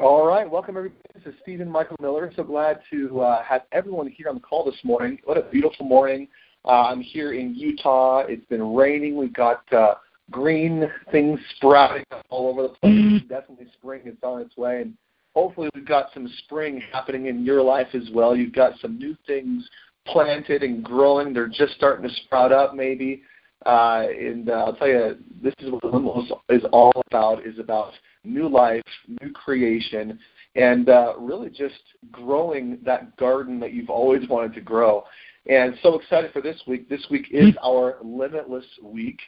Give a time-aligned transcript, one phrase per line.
[0.00, 1.02] All right, welcome everybody.
[1.12, 2.32] This is Stephen Michael Miller.
[2.36, 5.18] So glad to uh, have everyone here on the call this morning.
[5.24, 6.28] What a beautiful morning.
[6.64, 8.20] Uh, I'm here in Utah.
[8.20, 9.16] It's been raining.
[9.16, 9.94] We've got uh,
[10.30, 12.92] green things sprouting all over the place.
[12.92, 13.26] Mm-hmm.
[13.26, 14.94] Definitely spring is on its way, and
[15.34, 18.36] hopefully we've got some spring happening in your life as well.
[18.36, 19.68] You've got some new things
[20.06, 21.34] planted and growing.
[21.34, 23.22] They're just starting to sprout up, maybe.
[23.66, 27.44] Uh, and uh, I'll tell you, this is what Limitless is all about.
[27.46, 27.92] Is about
[28.24, 28.84] new life,
[29.20, 30.18] new creation,
[30.54, 35.04] and uh, really just growing that garden that you've always wanted to grow.
[35.48, 36.88] And so excited for this week.
[36.88, 39.18] This week is our Limitless Week.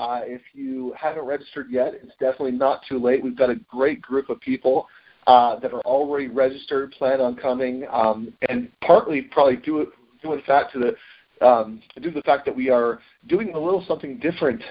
[0.00, 3.22] Uh, if you haven't registered yet, it's definitely not too late.
[3.22, 4.88] We've got a great group of people
[5.26, 9.92] uh, that are already registered, plan on coming, um, and partly probably due,
[10.22, 10.96] due in fact to the
[11.42, 14.62] um, due to the fact that we are doing a little something different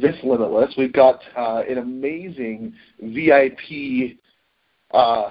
[0.00, 0.74] this Limitless.
[0.76, 4.18] We've got uh, an amazing VIP
[4.92, 5.30] uh,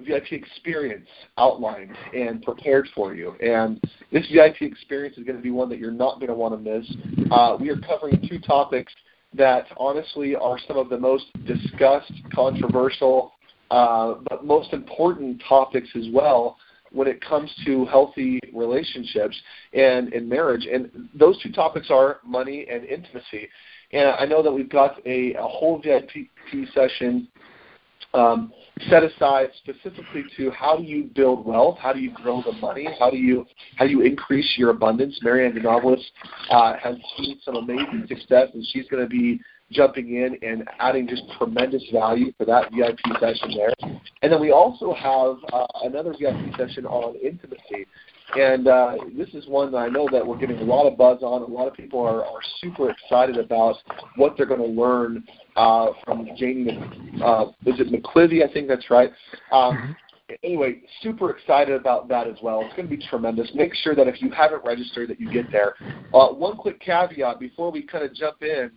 [0.00, 1.06] VIP experience
[1.38, 3.34] outlined and prepared for you.
[3.40, 3.80] And
[4.12, 6.58] this VIP experience is going to be one that you're not going to want to
[6.58, 6.86] miss.
[7.30, 8.92] Uh, we are covering two topics
[9.34, 13.32] that honestly are some of the most discussed, controversial,
[13.70, 16.56] uh, but most important topics as well
[16.92, 19.40] when it comes to healthy relationships
[19.72, 20.66] and in marriage.
[20.70, 23.48] And those two topics are money and intimacy.
[23.92, 26.28] And I know that we've got a, a whole VIP
[26.74, 27.28] session
[28.12, 28.52] um,
[28.88, 32.88] set aside specifically to how do you build wealth, how do you grow the money,
[32.98, 35.18] how do you how do you increase your abundance.
[35.22, 36.10] Marianne novelist
[36.50, 39.40] uh, has seen some amazing success, and she's going to be
[39.72, 43.72] jumping in and adding just tremendous value for that VIP session there.
[44.22, 47.86] And then we also have uh, another VIP session on intimacy.
[48.36, 51.18] And uh, this is one that I know that we're getting a lot of buzz
[51.22, 51.42] on.
[51.42, 53.76] A lot of people are, are super excited about
[54.16, 55.24] what they're going to learn
[55.56, 56.78] uh, from Janie.
[57.22, 58.48] Uh, is it McClivy?
[58.48, 59.10] I think that's right.
[59.52, 59.92] Um, mm-hmm.
[60.44, 62.62] Anyway, super excited about that as well.
[62.62, 63.50] It's going to be tremendous.
[63.54, 65.74] Make sure that if you haven't registered, that you get there.
[66.14, 68.70] Uh, one quick caveat before we kind of jump in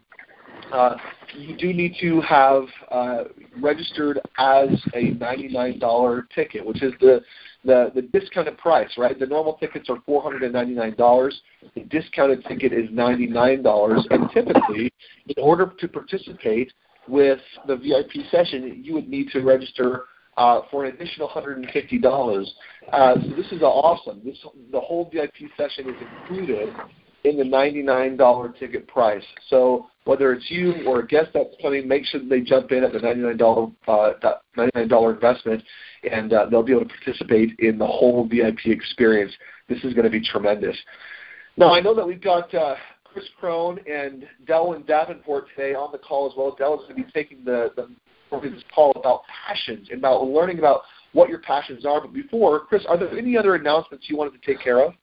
[0.74, 0.98] uh,
[1.38, 3.24] you do need to have uh,
[3.62, 7.22] registered as a $99 ticket, which is the,
[7.64, 9.18] the, the discounted price, right?
[9.20, 11.32] The normal tickets are $499.
[11.76, 14.02] The discounted ticket is $99.
[14.10, 14.92] And typically,
[15.28, 16.74] in order to participate
[17.08, 20.06] with the VIP session, you would need to register
[20.38, 22.46] uh, for an additional $150.
[22.92, 24.22] Uh, so this is awesome.
[24.26, 24.38] This
[24.72, 26.74] the whole VIP session is included
[27.24, 29.24] in the $99 ticket price.
[29.50, 32.84] So whether it's you or a guest that's coming, make sure that they jump in
[32.84, 35.64] at the $99, uh, $99 investment,
[36.10, 39.32] and uh, they'll be able to participate in the whole VIP experience.
[39.70, 40.76] This is going to be tremendous.
[41.56, 42.76] Now, I know that we've got uh,
[43.06, 46.56] Chris Crone and Delwyn Davenport today on the call as well.
[46.60, 47.88] Delwyn's going to be taking the, the
[48.42, 52.02] this call about passions and about learning about what your passions are.
[52.02, 54.94] But before, Chris, are there any other announcements you wanted to take care of?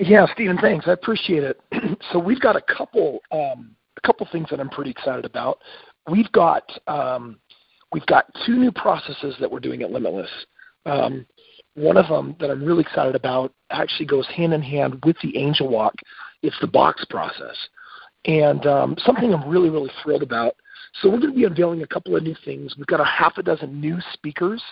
[0.00, 0.88] Yeah, Stephen, thanks.
[0.88, 1.60] I appreciate it.
[2.10, 5.58] so we've got a couple um, a couple things that I'm pretty excited about.
[6.10, 7.38] We've got um,
[7.92, 10.30] we've got two new processes that we're doing at Limitless.
[10.86, 11.26] Um,
[11.74, 15.36] one of them that I'm really excited about actually goes hand in hand with the
[15.36, 15.94] Angel Walk.
[16.42, 17.56] It's the box process,
[18.24, 20.56] and um, something I'm really really thrilled about.
[21.02, 22.74] So we're going to be unveiling a couple of new things.
[22.78, 24.62] We've got a half a dozen new speakers,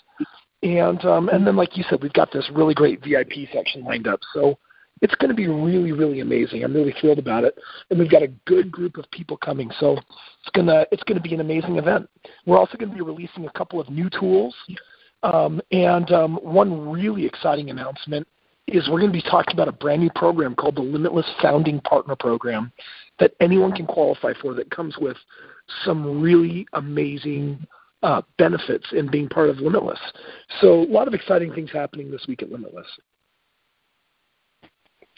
[0.62, 4.08] and um, and then like you said, we've got this really great VIP section lined
[4.08, 4.20] up.
[4.32, 4.58] So
[5.00, 6.64] it's going to be really, really amazing.
[6.64, 7.56] I'm really thrilled about it,
[7.91, 9.70] and we've got a good group of people coming.
[9.78, 12.09] So it's gonna it's gonna be an amazing event.
[12.47, 14.54] We're also going to be releasing a couple of new tools,
[15.22, 18.26] um, and um, one really exciting announcement
[18.69, 21.81] is we're going to be talking about a brand new program called the Limitless Founding
[21.81, 22.70] Partner Program
[23.19, 24.54] that anyone can qualify for.
[24.54, 25.16] That comes with
[25.84, 27.66] some really amazing
[28.03, 29.98] uh, benefits in being part of Limitless.
[30.60, 32.87] So a lot of exciting things happening this week at Limitless.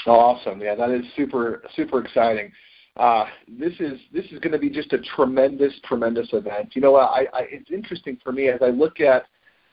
[0.07, 0.61] Awesome.
[0.61, 2.53] Yeah, that is super super exciting.
[2.97, 6.71] Uh, this is this is going to be just a tremendous tremendous event.
[6.75, 9.27] You know, I, I it's interesting for me as I look at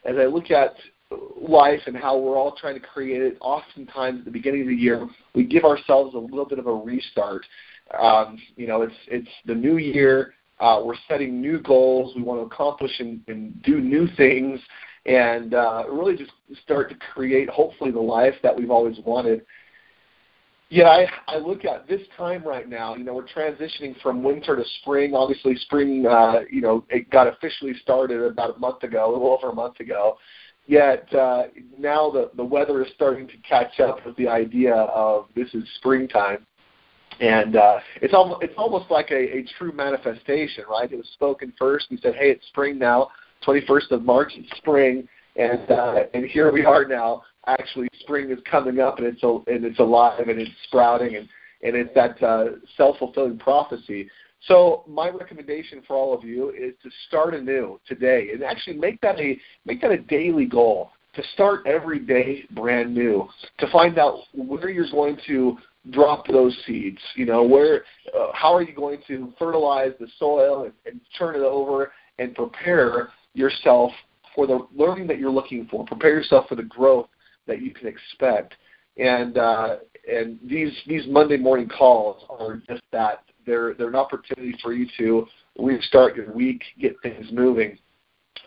[0.06, 0.76] as I look at
[1.40, 3.38] life and how we're all trying to create it.
[3.42, 6.74] Oftentimes, at the beginning of the year, we give ourselves a little bit of a
[6.74, 7.46] restart.
[7.98, 10.34] Um, you know, it's it's the new year.
[10.60, 12.16] Uh, we're setting new goals.
[12.16, 14.60] We want to accomplish and, and do new things,
[15.06, 16.32] and uh, really just
[16.64, 19.46] start to create, hopefully, the life that we've always wanted.
[20.70, 22.96] Yeah, I, I look at this time right now.
[22.96, 25.14] You know, we're transitioning from winter to spring.
[25.14, 29.32] Obviously, spring, uh, you know, it got officially started about a month ago, a little
[29.32, 30.18] over a month ago.
[30.66, 31.44] Yet uh,
[31.80, 35.64] now the the weather is starting to catch up with the idea of this is
[35.78, 36.46] springtime,
[37.22, 40.92] and uh, it's almost it's almost like a, a true manifestation, right?
[40.92, 41.88] It was spoken first.
[41.90, 43.08] We said, "Hey, it's spring now.
[43.46, 44.34] 21st of March.
[44.36, 47.24] It's spring, and uh, and here we are now.
[47.48, 51.28] Actually, spring is coming up, and it's a, and it's alive, and it's sprouting, and
[51.64, 52.46] and it's that uh,
[52.76, 54.10] self-fulfilling prophecy.
[54.48, 59.02] So my recommendation for all of you is to start anew today, and actually make
[59.02, 63.28] that a make that a daily goal to start every day brand new,
[63.58, 65.58] to find out where you're going to
[65.90, 67.00] drop those seeds.
[67.16, 67.84] You know, where,
[68.16, 72.36] uh, how are you going to fertilize the soil and, and turn it over and
[72.36, 73.92] prepare yourself
[74.36, 75.86] for the learning that you're looking for.
[75.86, 77.08] Prepare yourself for the growth
[77.48, 78.56] that you can expect.
[78.98, 79.78] And uh,
[80.12, 83.24] and these these Monday morning calls are just that.
[83.46, 85.26] They're they're an opportunity for you to
[85.58, 87.78] restart your week, get things moving.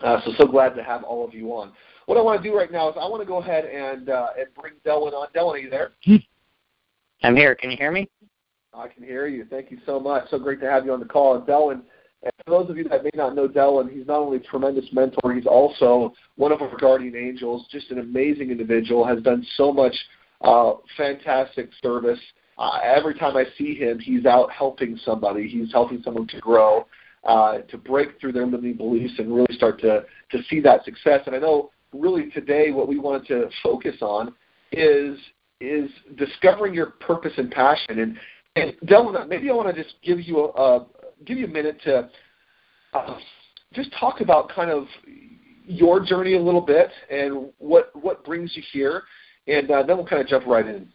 [0.03, 1.71] Uh, so so glad to have all of you on.
[2.05, 4.27] What I want to do right now is I want to go ahead and uh,
[4.37, 5.27] and bring Delwyn on.
[5.35, 5.91] Delwyn, are you there?
[7.23, 7.55] I'm here.
[7.55, 8.09] Can you hear me?
[8.73, 9.45] I can hear you.
[9.49, 10.29] Thank you so much.
[10.29, 11.35] So great to have you on the call.
[11.35, 11.81] And Delwyn,
[12.23, 14.85] and for those of you that may not know Delwyn, he's not only a tremendous
[14.91, 19.73] mentor, he's also one of our guardian angels, just an amazing individual, has done so
[19.73, 19.95] much
[20.41, 22.19] uh, fantastic service.
[22.57, 25.47] Uh, every time I see him, he's out helping somebody.
[25.47, 26.85] He's helping someone to grow,
[27.23, 31.21] uh, to break through their limiting beliefs and really start to, to see that success.
[31.25, 34.33] And I know really today what we wanted to focus on
[34.71, 35.17] is
[35.59, 37.99] is discovering your purpose and passion.
[37.99, 38.17] And,
[38.55, 40.87] and Delwyn, maybe I want to just give you a, a
[41.25, 42.09] give you a minute to
[42.93, 43.17] uh,
[43.73, 44.85] just talk about kind of
[45.65, 49.03] your journey a little bit and what what brings you here,
[49.47, 50.87] and uh, then we'll kind of jump right in.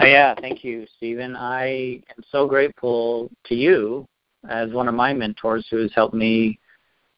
[0.00, 1.36] Uh, yeah, thank you, Stephen.
[1.36, 4.06] I am so grateful to you
[4.48, 6.58] as one of my mentors who has helped me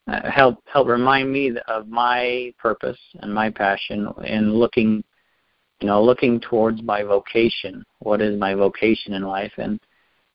[0.06, 5.04] uh, help help remind me of my purpose and my passion in looking
[5.80, 9.78] you know looking towards my vocation what is my vocation in life and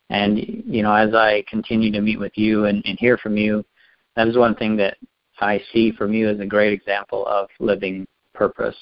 [0.09, 3.63] and you know as i continue to meet with you and, and hear from you
[4.15, 4.97] that is one thing that
[5.39, 8.75] i see from you as a great example of living purpose.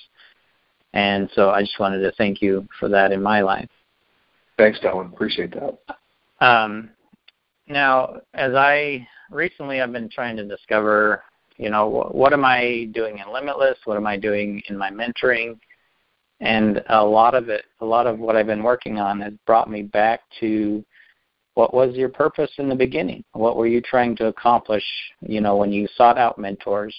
[0.94, 3.70] And so i just wanted to thank you for that in my life.
[4.58, 5.14] Thanks Delwyn.
[5.14, 5.78] appreciate that.
[6.46, 6.90] Um,
[7.68, 11.24] now as i recently i've been trying to discover
[11.58, 13.78] you know what, what am i doing in limitless?
[13.86, 15.60] What am i doing in my mentoring?
[16.40, 19.70] And a lot of it a lot of what i've been working on has brought
[19.70, 20.84] me back to
[21.54, 23.24] what was your purpose in the beginning?
[23.34, 24.84] What were you trying to accomplish
[25.22, 26.96] you know when you sought out mentors?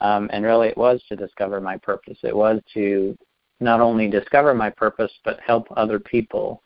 [0.00, 2.18] Um, and really it was to discover my purpose.
[2.22, 3.16] It was to
[3.60, 6.62] not only discover my purpose but help other people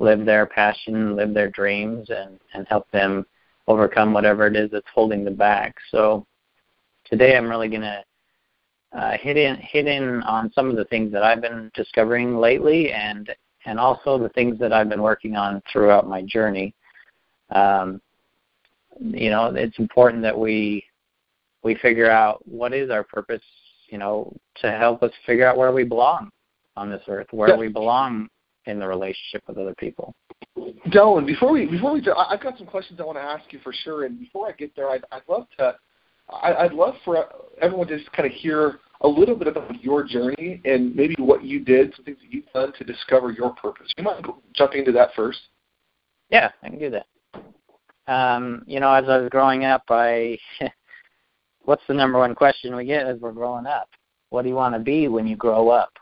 [0.00, 3.24] live their passion live their dreams and and help them
[3.68, 5.76] overcome whatever it is that's holding them back.
[5.90, 6.26] So
[7.04, 8.04] today i'm really going to
[8.94, 12.92] uh, hit in hit in on some of the things that I've been discovering lately,
[12.92, 13.28] and
[13.66, 16.74] and also the things that I've been working on throughout my journey.
[17.50, 18.00] Um,
[19.00, 20.84] you know, it's important that we
[21.62, 23.42] we figure out what is our purpose.
[23.88, 26.30] You know, to help us figure out where we belong
[26.76, 27.56] on this earth, where yeah.
[27.56, 28.28] we belong
[28.66, 30.14] in the relationship with other people.
[30.88, 33.72] Delwyn, before we before we, I've got some questions I want to ask you for
[33.72, 34.04] sure.
[34.04, 35.74] And before I get there, I'd, I'd love to,
[36.28, 37.26] I, I, would love for
[37.60, 41.44] everyone to just kind of hear a little bit about your journey and maybe what
[41.44, 43.92] you did, some things that you've done to discover your purpose.
[43.98, 45.40] You mind jumping into that first?
[46.30, 47.06] Yeah, I can do that.
[48.06, 50.38] Um, you know, as I was growing up, I
[51.64, 53.88] what's the number one question we get as we're growing up?
[54.30, 55.92] What do you want to be when you grow up?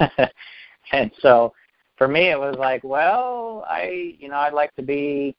[0.92, 1.52] and so
[1.96, 5.36] for me it was like, well, I you know, I'd like to be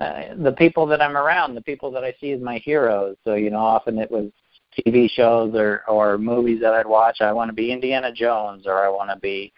[0.00, 3.16] uh, the people that I'm around, the people that I see as my heroes.
[3.22, 4.30] So, you know, often it was
[4.78, 7.20] TV shows or or movies that I'd watch.
[7.20, 9.52] I want to be Indiana Jones or I want to be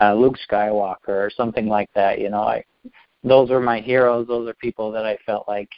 [0.00, 2.20] uh, Luke Skywalker or something like that.
[2.20, 2.64] You know, I
[3.24, 4.28] those are my heroes.
[4.28, 5.70] Those are people that I felt like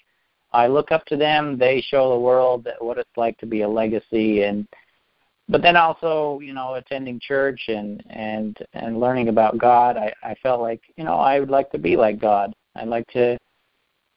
[0.52, 1.59] I look up to them.
[1.59, 4.66] They show the world that what it's like to be a legacy and
[5.50, 10.35] but then also you know attending church and and and learning about god i i
[10.42, 13.37] felt like you know i would like to be like god i'd like to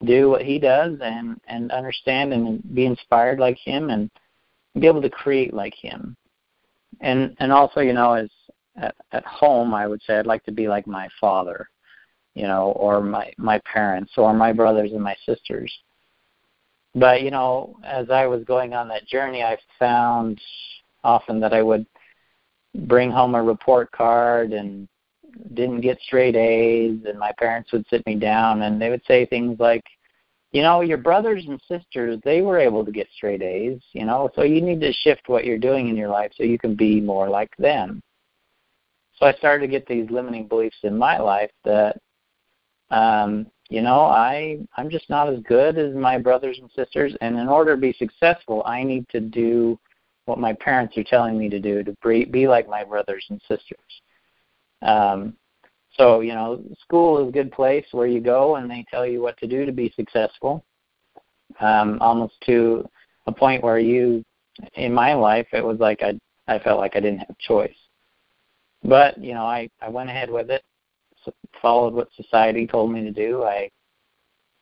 [0.06, 4.10] do what he does and and understand and be inspired like him and
[4.80, 6.16] be able to create like him.
[7.02, 8.30] And and also, you know, as
[8.78, 11.70] at, at home, I would say I'd like to be like my father,
[12.34, 15.72] you know, or my my parents, or my brothers and my sisters.
[16.96, 20.40] But you know, as I was going on that journey, I found
[21.04, 21.86] often that I would
[22.76, 24.88] bring home a report card and
[25.54, 29.26] didn't get straight A's, and my parents would sit me down and they would say
[29.26, 29.84] things like,
[30.54, 34.30] you know, your brothers and sisters, they were able to get straight A's, you know,
[34.36, 37.02] so you need to shift what you're doing in your life so you can be
[37.02, 38.02] more like them.
[39.18, 42.00] So I started to get these limiting beliefs in my life that,
[42.92, 47.38] um, you know, I I'm just not as good as my brothers and sisters, and
[47.40, 49.80] in order to be successful, I need to do
[50.26, 51.96] what my parents are telling me to do to
[52.32, 53.80] be, like my brothers and sisters.
[54.84, 55.36] Um,
[55.98, 59.22] so you know, school is a good place where you go and they tell you
[59.22, 60.64] what to do to be successful.
[61.60, 62.88] Um, almost to
[63.28, 64.24] a point where you,
[64.74, 67.76] in my life, it was like I I felt like I didn't have choice.
[68.84, 70.64] But you know, I I went ahead with it,
[71.62, 73.44] followed what society told me to do.
[73.44, 73.70] I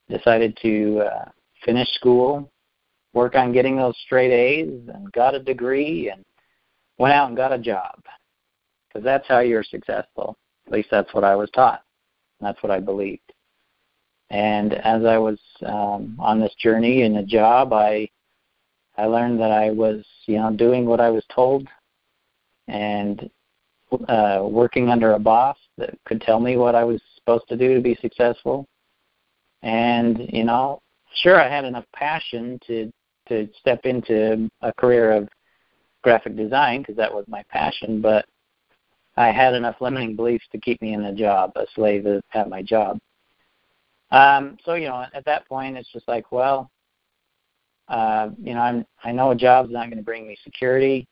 [0.09, 1.25] decided to uh,
[1.63, 2.51] finish school,
[3.13, 6.23] work on getting those straight A's, and got a degree, and
[6.97, 7.95] went out and got a job.
[8.87, 10.37] Because that's how you're successful.
[10.71, 11.83] At least that's what I was taught.
[12.39, 13.33] That's what I believed.
[14.29, 18.09] And as I was um, on this journey in a job, I
[18.97, 21.67] I learned that I was, you know, doing what I was told,
[22.69, 23.29] and
[24.07, 27.75] uh, working under a boss that could tell me what I was supposed to do
[27.75, 28.65] to be successful.
[29.63, 30.81] And you know,
[31.15, 32.89] sure, I had enough passion to
[33.27, 35.27] to step into a career of
[36.01, 38.25] graphic design because that was my passion, but
[39.17, 42.61] I had enough limiting beliefs to keep me in a job, a slave at my
[42.61, 42.99] job.
[44.11, 46.69] Um, so you know, at that point, it's just like, well,
[47.87, 51.07] uh, you know, I'm I know a job's not going to bring me security.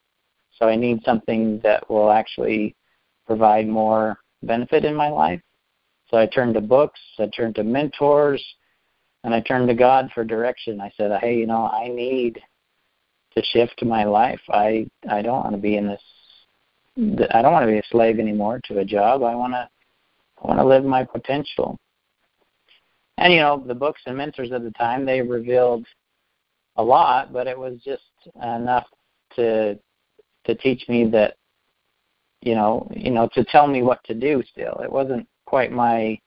[0.57, 2.75] So I need something that will actually
[3.25, 5.41] provide more benefit in my life.
[6.09, 8.43] So I turned to books, I turned to mentors,
[9.23, 10.81] and I turned to God for direction.
[10.81, 12.41] I said, "Hey, you know, I need
[13.35, 14.41] to shift my life.
[14.49, 16.01] I I don't want to be in this.
[17.33, 19.23] I don't want to be a slave anymore to a job.
[19.23, 19.69] I want to
[20.43, 21.77] I want to live my potential."
[23.17, 25.85] And you know, the books and mentors at the time they revealed
[26.77, 28.03] a lot, but it was just
[28.41, 28.87] enough
[29.35, 29.77] to
[30.45, 31.35] to teach me that
[32.41, 36.17] you know you know to tell me what to do still it wasn't quite my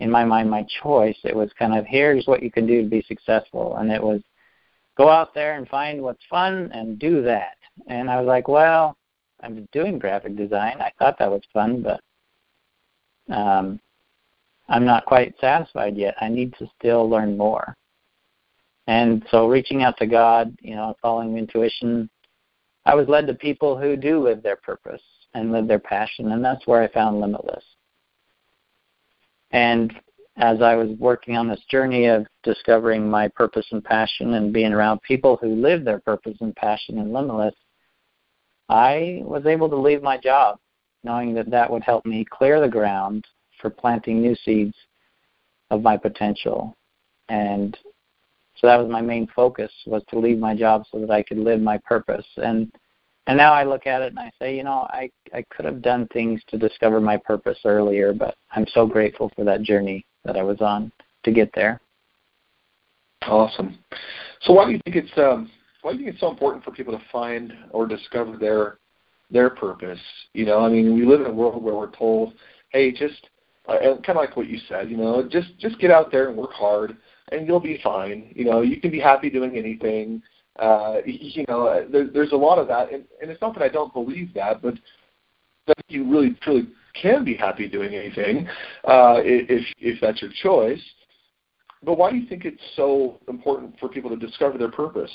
[0.00, 2.88] in my mind my choice it was kind of here's what you can do to
[2.88, 4.20] be successful and it was
[4.96, 7.56] go out there and find what's fun and do that
[7.88, 8.96] and i was like well
[9.42, 10.80] i'm doing graphic design.
[10.80, 12.00] I thought that was fun but
[13.34, 13.80] um
[14.68, 16.14] i'm not quite satisfied yet.
[16.20, 17.76] I need to still learn more.
[18.86, 22.08] And so reaching out to god you know following intuition
[22.84, 25.02] I was led to people who do live their purpose
[25.34, 27.64] and live their passion, and that's where I found Limitless.
[29.52, 29.92] And
[30.36, 34.72] as I was working on this journey of discovering my purpose and passion and being
[34.72, 37.54] around people who live their purpose and passion in Limitless,
[38.68, 40.58] I was able to leave my job
[41.04, 43.24] knowing that that would help me clear the ground
[43.60, 44.74] for planting new seeds
[45.70, 46.76] of my potential.
[47.28, 47.76] And
[48.56, 51.38] so that was my main focus was to leave my job so that I could
[51.38, 52.70] live my purpose and
[53.28, 55.80] and now I look at it and I say, you know, I I could have
[55.80, 60.36] done things to discover my purpose earlier, but I'm so grateful for that journey that
[60.36, 60.90] I was on
[61.24, 61.80] to get there.
[63.22, 63.78] Awesome.
[64.42, 65.50] So why do you think it's um
[65.82, 68.78] why do you think it's so important for people to find or discover their
[69.30, 70.00] their purpose?
[70.32, 72.34] You know, I mean, we live in a world where we're told,
[72.70, 73.28] hey, just
[73.68, 76.36] uh, kind of like what you said, you know, just just get out there and
[76.36, 76.96] work hard
[77.32, 78.32] and you'll be fine.
[78.34, 80.22] You know, you can be happy doing anything.
[80.58, 83.68] Uh, you know, there, there's a lot of that, and, and it's not that I
[83.68, 84.74] don't believe that, but
[85.66, 86.68] that you really truly
[87.00, 88.46] can be happy doing anything
[88.84, 90.82] uh, if if that's your choice.
[91.82, 95.10] But why do you think it's so important for people to discover their purpose?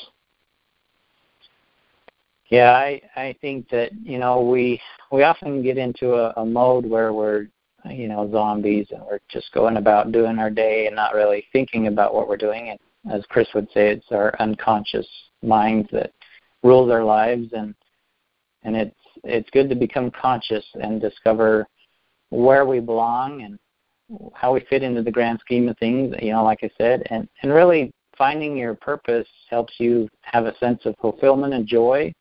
[2.49, 6.85] Yeah, I I think that you know we we often get into a, a mode
[6.85, 7.47] where we're
[7.89, 11.87] you know zombies and we're just going about doing our day and not really thinking
[11.87, 12.69] about what we're doing.
[12.69, 15.07] And as chris would say it's our unconscious
[15.43, 16.13] mind that
[16.63, 17.49] rules our lives.
[17.51, 17.75] And
[18.63, 21.67] and it's it's good to become conscious and discover
[22.29, 23.59] where we belong and
[24.33, 27.03] how we fit into the grand scheme of things you know like i said.
[27.09, 32.13] And and really finding your purpose helps you have a sense of fulfillment and joy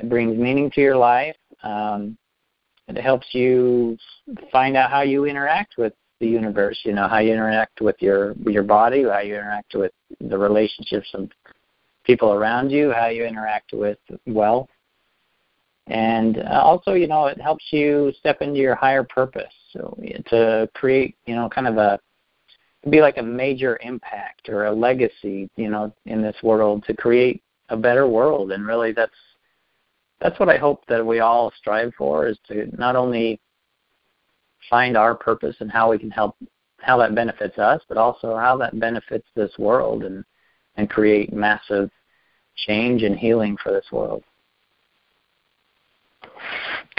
[0.00, 2.16] it brings meaning to your life um,
[2.88, 3.96] it helps you
[4.50, 6.78] find out how you interact with the universe.
[6.84, 11.08] You know how you interact with your your body, how you interact with the relationships
[11.14, 11.30] of
[12.04, 14.68] people around you, how you interact with wealth,
[15.86, 19.54] and uh, also you know it helps you step into your higher purpose.
[19.72, 21.98] So to create you know kind of a
[22.88, 27.42] be like a major impact or a legacy you know in this world to create
[27.68, 29.12] a better world and really that's
[30.20, 33.40] that's what I hope that we all strive for is to not only
[34.68, 36.36] find our purpose and how we can help
[36.78, 40.24] how that benefits us, but also how that benefits this world and
[40.76, 41.90] and create massive
[42.66, 44.22] change and healing for this world.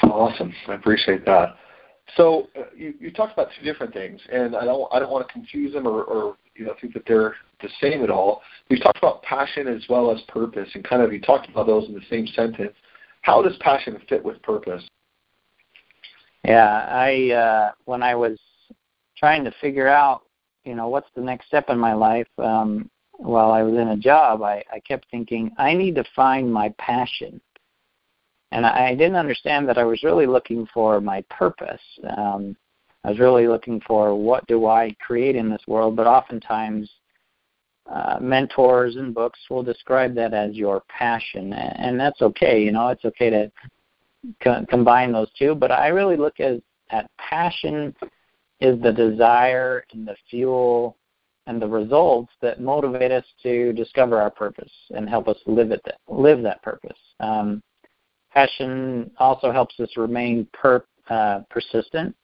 [0.03, 0.53] Awesome.
[0.67, 1.55] I appreciate that.
[2.17, 5.27] So uh, you, you talked about two different things, and I don't I don't want
[5.27, 8.41] to confuse them or, or you know think that they're the same at all.
[8.69, 11.87] You talked about passion as well as purpose, and kind of you talked about those
[11.87, 12.73] in the same sentence.
[13.21, 14.83] How does passion fit with purpose?
[16.43, 18.39] Yeah, I uh, when I was
[19.17, 20.23] trying to figure out,
[20.65, 23.97] you know, what's the next step in my life, um, while I was in a
[23.97, 27.39] job, I, I kept thinking I need to find my passion
[28.51, 31.81] and I didn't understand that I was really looking for my purpose.
[32.17, 32.55] Um,
[33.03, 36.89] I was really looking for what do I create in this world, but oftentimes
[37.89, 42.61] uh, mentors and books will describe that as your passion, and that's okay.
[42.61, 43.51] You know, it's okay to
[44.41, 47.95] co- combine those two, but I really look at at passion
[48.59, 50.97] is the desire and the fuel
[51.47, 55.81] and the results that motivate us to discover our purpose and help us live it
[56.07, 56.97] live that purpose.
[57.19, 57.61] Um,
[58.33, 62.15] Passion also helps us remain per, uh, persistent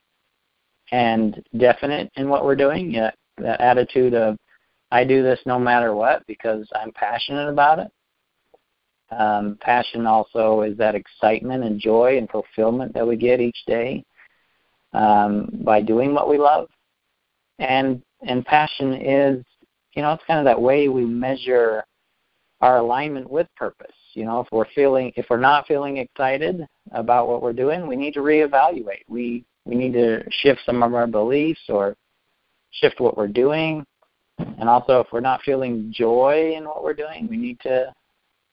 [0.91, 2.91] and definite in what we're doing.
[2.91, 4.37] Yeah, that attitude of
[4.91, 7.91] I do this no matter what because I'm passionate about it.
[9.09, 14.03] Um, passion also is that excitement and joy and fulfillment that we get each day
[14.93, 16.69] um, by doing what we love.
[17.59, 19.45] And and passion is,
[19.93, 21.83] you know, it's kind of that way we measure
[22.61, 23.93] our alignment with purpose.
[24.13, 27.95] You know, if we're feeling if we're not feeling excited about what we're doing, we
[27.95, 29.03] need to reevaluate.
[29.07, 31.95] We we need to shift some of our beliefs or
[32.71, 33.85] shift what we're doing.
[34.37, 37.93] And also if we're not feeling joy in what we're doing, we need to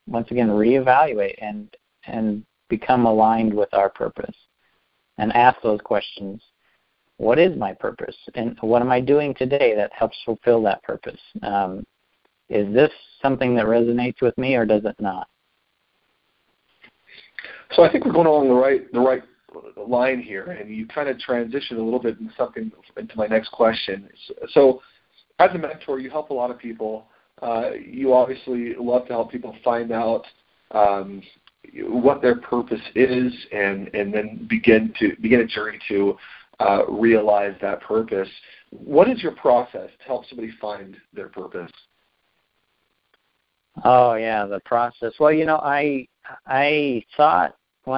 [0.07, 1.75] once again reevaluate and
[2.07, 4.35] and become aligned with our purpose
[5.19, 6.43] and ask those questions.
[7.19, 8.17] What is my purpose?
[8.35, 11.21] And what am I doing today that helps fulfill that purpose?
[11.43, 11.85] Um,
[12.49, 12.91] is this
[13.23, 15.29] something that resonates with me or does it not?
[17.73, 19.23] So I think we're going along the right the right
[19.77, 23.51] line here, and you kind of transition a little bit into something into my next
[23.51, 24.09] question.
[24.51, 24.81] So,
[25.39, 27.07] as a mentor, you help a lot of people.
[27.43, 30.25] Uh, you obviously love to help people find out
[30.71, 31.23] um,
[31.89, 36.17] what their purpose is, and and then begin to begin a journey to
[36.61, 38.29] uh, realize that purpose.
[38.71, 41.71] What is your process to help somebody find their purpose?
[43.85, 45.13] Oh yeah, the process.
[45.19, 46.07] Well, you know, I
[46.47, 47.57] I thought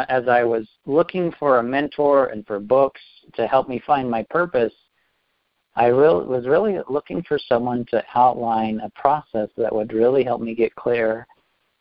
[0.09, 3.01] as I was looking for a mentor and for books
[3.35, 4.73] to help me find my purpose,
[5.77, 10.41] I really, was really looking for someone to outline a process that would really help
[10.41, 11.27] me get clear.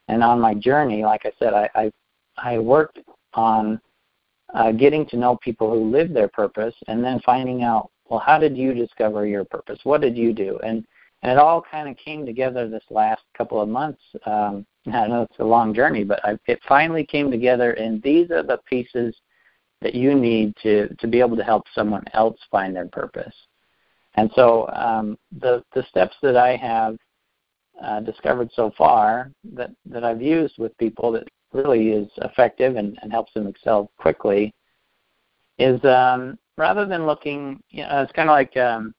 [0.10, 1.92] And on my journey, like I said, I I,
[2.38, 3.00] I worked
[3.34, 3.80] on
[4.54, 8.38] uh, getting to know people who live their purpose, and then finding out, well, how
[8.38, 9.80] did you discover your purpose?
[9.84, 10.60] What did you do?
[10.64, 10.86] And
[11.24, 14.02] and it all kind of came together this last couple of months.
[14.26, 18.30] Um, I know it's a long journey, but I, it finally came together, and these
[18.30, 19.16] are the pieces
[19.82, 23.34] that you need to to be able to help someone else find their purpose.
[24.16, 26.96] And so um, the the steps that I have
[27.84, 32.98] uh, discovered so far that that I've used with people that really is effective and,
[33.02, 34.54] and helps them excel quickly
[35.58, 38.94] is um, rather than looking, you know, it's kind of like um,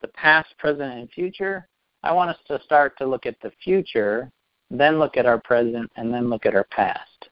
[0.00, 1.68] the past, present, and future.
[2.02, 4.30] I want us to start to look at the future,
[4.70, 7.28] then look at our present, and then look at our past.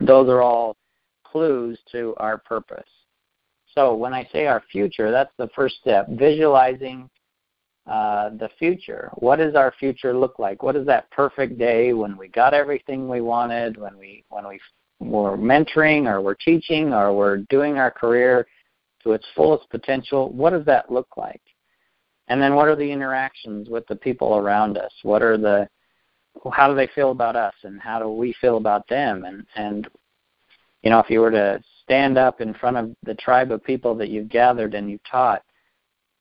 [0.00, 0.76] Those are all
[1.24, 2.88] clues to our purpose.
[3.74, 7.08] So when I say our future, that's the first step, visualizing
[7.86, 9.10] uh, the future.
[9.14, 10.62] What does our future look like?
[10.62, 14.60] What is that perfect day when we got everything we wanted, when we when we
[15.00, 18.46] were mentoring or we're teaching or we're doing our career
[19.02, 20.30] to its fullest potential?
[20.32, 21.42] What does that look like?
[22.28, 24.92] And then what are the interactions with the people around us?
[25.02, 25.68] What are the
[26.52, 29.24] how do they feel about us and how do we feel about them?
[29.24, 29.88] And and
[30.82, 33.94] you know, if you were to stand up in front of the tribe of people
[33.94, 35.42] that you've gathered and you've taught,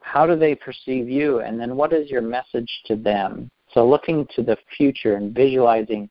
[0.02, 1.40] how do they perceive you?
[1.40, 3.50] And then what is your message to them?
[3.74, 6.10] So looking to the future and visualizing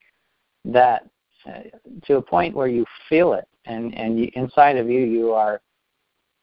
[0.65, 1.07] that
[1.47, 1.61] uh,
[2.07, 5.61] to a point where you feel it and and you, inside of you you are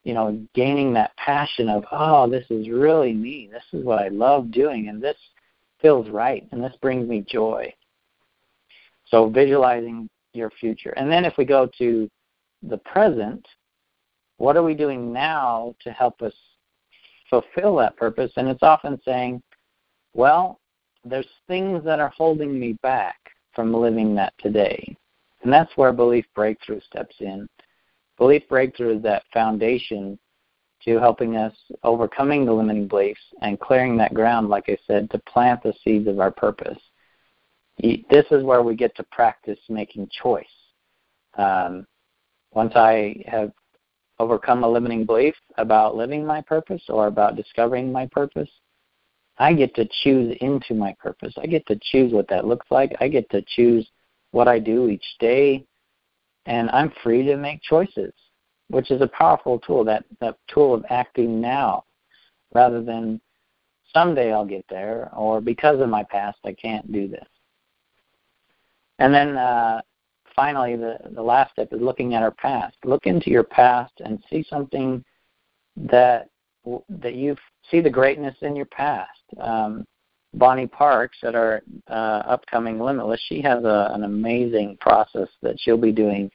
[0.03, 3.49] you know, gaining that passion of, oh, this is really me.
[3.51, 5.17] This is what I love doing, and this
[5.81, 7.73] feels right, and this brings me joy.
[9.07, 10.91] So visualizing your future.
[10.91, 12.09] And then if we go to
[12.61, 13.45] the present,
[14.37, 16.33] what are we doing now to help us
[17.29, 18.31] fulfill that purpose?
[18.37, 19.41] And it's often saying,
[20.13, 20.59] well,
[21.03, 23.17] there's things that are holding me back
[23.53, 24.95] from living that today.
[25.43, 27.47] And that's where belief breakthrough steps in.
[28.17, 30.17] Belief breakthrough is that foundation
[30.83, 35.19] to helping us overcoming the limiting beliefs and clearing that ground, like I said, to
[35.19, 36.79] plant the seeds of our purpose.
[37.79, 40.45] This is where we get to practice making choice.
[41.37, 41.85] Um,
[42.51, 43.51] once I have
[44.19, 48.49] overcome a limiting belief about living my purpose or about discovering my purpose,
[49.37, 51.33] I get to choose into my purpose.
[51.37, 52.95] I get to choose what that looks like.
[52.99, 53.87] I get to choose
[54.31, 55.65] what I do each day,
[56.45, 58.13] and I'm free to make choices,
[58.69, 59.83] which is a powerful tool.
[59.83, 61.83] That that tool of acting now,
[62.53, 63.21] rather than
[63.93, 67.27] someday I'll get there, or because of my past I can't do this.
[68.99, 69.81] And then uh,
[70.37, 72.77] finally, the the last step is looking at our past.
[72.85, 75.03] Look into your past and see something
[75.75, 76.29] that
[76.87, 77.35] that you
[77.69, 79.19] see the greatness in your past.
[79.41, 79.85] Um,
[80.33, 85.77] Bonnie Parks at our uh, upcoming Limitless, she has a, an amazing process that she'll
[85.77, 86.29] be doing.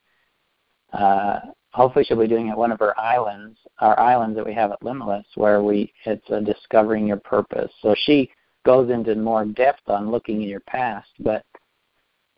[0.92, 1.40] Uh,
[1.72, 4.82] hopefully, she'll be doing at one of her islands, our islands that we have at
[4.82, 7.70] Limitless, where we it's a discovering your purpose.
[7.80, 8.30] So she
[8.64, 11.44] goes into more depth on looking in your past, but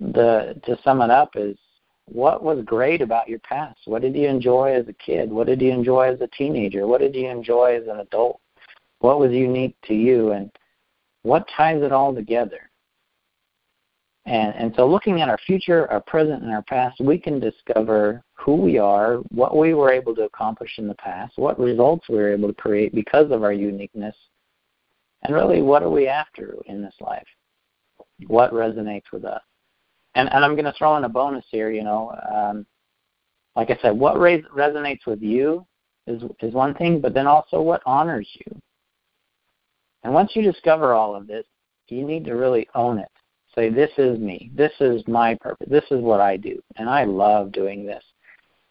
[0.01, 1.57] the to sum it up is
[2.07, 3.81] what was great about your past?
[3.87, 5.31] What did you enjoy as a kid?
[5.31, 6.87] What did you enjoy as a teenager?
[6.87, 8.41] What did you enjoy as an adult?
[8.99, 10.51] What was unique to you and
[11.23, 12.71] what ties it all together?
[14.27, 18.23] And and so looking at our future, our present and our past, we can discover
[18.35, 22.17] who we are, what we were able to accomplish in the past, what results we
[22.17, 24.17] were able to create because of our uniqueness,
[25.23, 27.27] and really what are we after in this life?
[28.27, 29.43] What resonates with us?
[30.15, 31.71] And and I'm going to throw in a bonus here.
[31.71, 32.67] You know, um,
[33.57, 35.67] like I said, what res- resonates with you
[36.07, 38.61] is is one thing, but then also what honors you.
[40.03, 41.45] And once you discover all of this,
[41.89, 43.09] you need to really own it.
[43.55, 44.51] Say, this is me.
[44.55, 45.69] This is my purpose.
[45.71, 48.03] This is what I do, and I love doing this.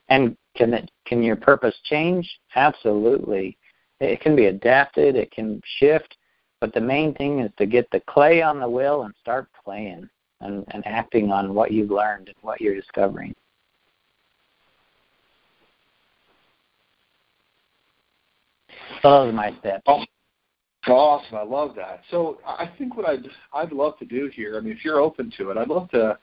[0.10, 2.30] And can it can your purpose change?
[2.56, 3.58] Absolutely.
[4.00, 5.16] It can be adapted.
[5.16, 6.18] It can shift.
[6.60, 10.10] But the main thing is to get the clay on the wheel and start playing
[10.44, 13.34] and, and acting on what you've learned and what you're discovering.
[19.02, 19.84] Those are my steps.
[19.86, 20.04] Oh,
[20.88, 21.38] awesome!
[21.38, 22.02] I love that.
[22.10, 24.58] So I think what I'd I'd love to do here.
[24.58, 26.18] I mean, if you're open to it, I'd love to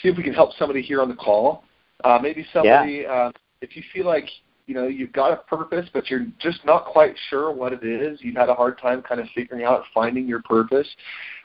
[0.00, 1.64] see if we can help somebody here on the call.
[2.04, 3.12] Uh, maybe somebody, yeah.
[3.12, 4.28] uh, if you feel like
[4.66, 8.18] you know you've got a purpose, but you're just not quite sure what it is.
[8.22, 10.88] You've had a hard time kind of figuring out finding your purpose.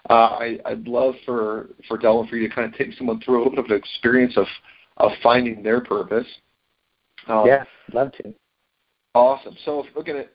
[0.09, 3.37] Uh, I, I'd love for for Delwyn for you to kind of take someone through
[3.37, 4.47] a little bit of an experience of
[4.97, 6.27] of finding their purpose.
[7.27, 8.33] Um, yeah, love to.
[9.13, 9.55] Awesome.
[9.65, 10.31] So if, looking at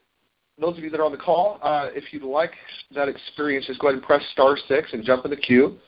[0.61, 2.53] those of you that are on the call, uh, if you'd like
[2.95, 5.79] that experience, just go ahead and press star six and jump in the queue.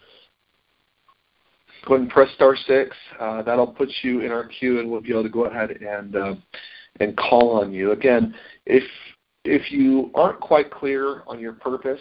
[1.86, 2.96] Go ahead and press star six.
[3.20, 6.16] Uh, that'll put you in our queue, and we'll be able to go ahead and
[6.16, 6.34] uh,
[7.00, 7.92] and call on you.
[7.92, 8.34] Again,
[8.66, 8.84] if
[9.44, 12.00] if you aren't quite clear on your purpose,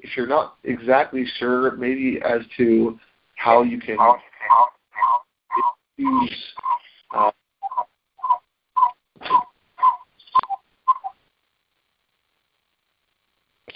[0.00, 2.98] if you're not exactly sure, maybe as to
[3.36, 3.96] how you can
[5.96, 6.44] use
[7.16, 7.30] uh,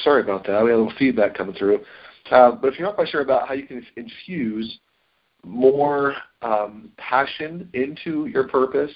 [0.03, 0.62] sorry about that.
[0.62, 1.81] We had a little feedback coming through.
[2.31, 4.79] Uh, but if you're not quite sure about how you can infuse
[5.44, 8.90] more um, passion into your purpose,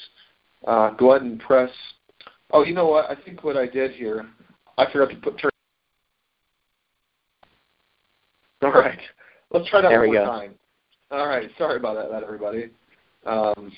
[0.67, 1.71] uh, go ahead and press.
[2.53, 3.11] Oh, you know what?
[3.11, 4.27] I think what I did here,
[4.79, 5.51] I forgot to put turn.
[8.63, 8.99] All right,
[9.51, 10.31] let's try that there one more go.
[10.31, 10.55] time.
[11.11, 12.71] All right, sorry about that, that everybody.
[13.27, 13.73] Um,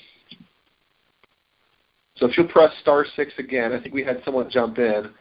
[2.17, 5.11] so if you'll press star six again, I think we had someone jump in,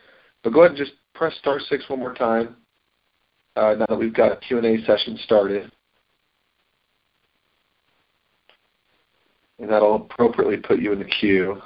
[0.43, 2.57] but go ahead and just press star six one more time.
[3.57, 5.71] Uh, now that we've got a Q&A session started.
[9.59, 11.61] And that'll appropriately put you in the queue.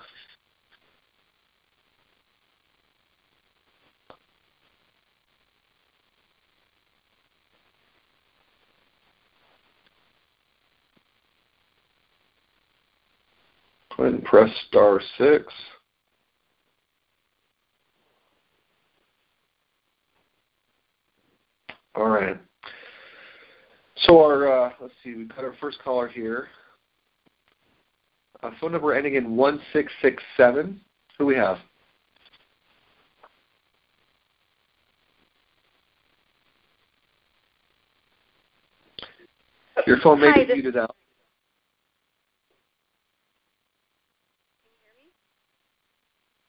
[13.97, 15.53] Go ahead and press star six.
[21.97, 22.41] All right.
[24.03, 26.49] So our uh, let's see, we've got our first caller here.
[28.43, 30.81] Uh, phone number ending in 1667.
[31.19, 31.59] Who we have?
[39.87, 40.95] Your phone may Hi, be muted out.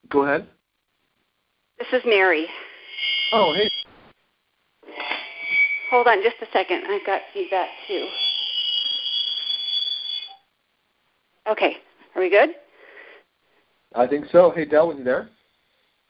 [0.09, 0.47] Go ahead.
[1.77, 2.47] This is Mary.
[3.31, 3.69] Oh, hey.
[5.91, 6.83] Hold on just a second.
[6.87, 8.07] I've got feedback too.
[11.49, 11.77] Okay.
[12.15, 12.49] Are we good?
[13.95, 14.51] I think so.
[14.51, 15.29] Hey, Dell, Del, you there?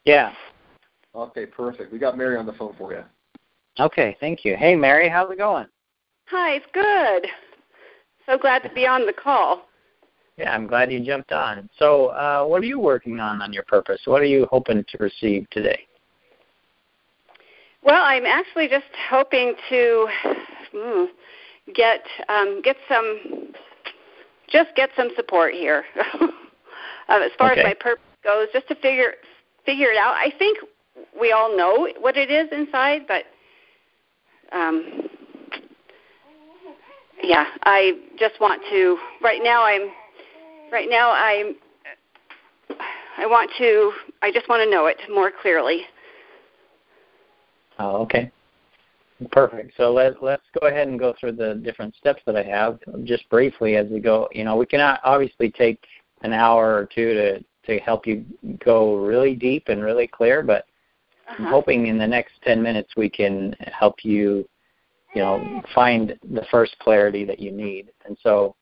[0.05, 0.33] Yeah.
[1.15, 1.91] Okay, perfect.
[1.91, 3.03] We got Mary on the phone for you.
[3.79, 4.57] Okay, thank you.
[4.57, 5.65] Hey, Mary, how's it going?
[6.27, 7.29] Hi, it's good.
[8.25, 9.65] So glad to be on the call.
[10.37, 11.69] Yeah, I'm glad you jumped on.
[11.79, 14.01] So, uh, what are you working on on your purpose?
[14.05, 15.79] What are you hoping to receive today?
[17.83, 20.07] Well, I'm actually just hoping to
[20.73, 21.07] mm,
[21.73, 23.53] get um, get some
[24.51, 25.83] just get some support here.
[26.21, 26.27] uh,
[27.09, 27.61] as far okay.
[27.61, 29.13] as my purpose goes, just to figure
[29.65, 30.13] figure it out.
[30.13, 30.57] I think
[31.19, 33.23] we all know what it is inside, but
[34.51, 35.09] um,
[37.23, 38.97] yeah, I just want to.
[39.21, 39.89] Right now, I'm.
[40.71, 41.55] Right now, I'm.
[43.17, 43.91] I want to.
[44.21, 45.81] I just want to know it more clearly.
[47.77, 48.31] Oh, okay.
[49.31, 49.73] Perfect.
[49.75, 53.29] So let let's go ahead and go through the different steps that I have just
[53.29, 54.29] briefly as we go.
[54.31, 55.83] You know, we can obviously take
[56.21, 58.25] an hour or two to to help you
[58.63, 60.65] go really deep and really clear, but
[61.27, 61.43] uh-huh.
[61.43, 64.47] I'm hoping in the next 10 minutes we can help you
[65.13, 67.91] you know find the first clarity that you need.
[68.05, 68.55] And so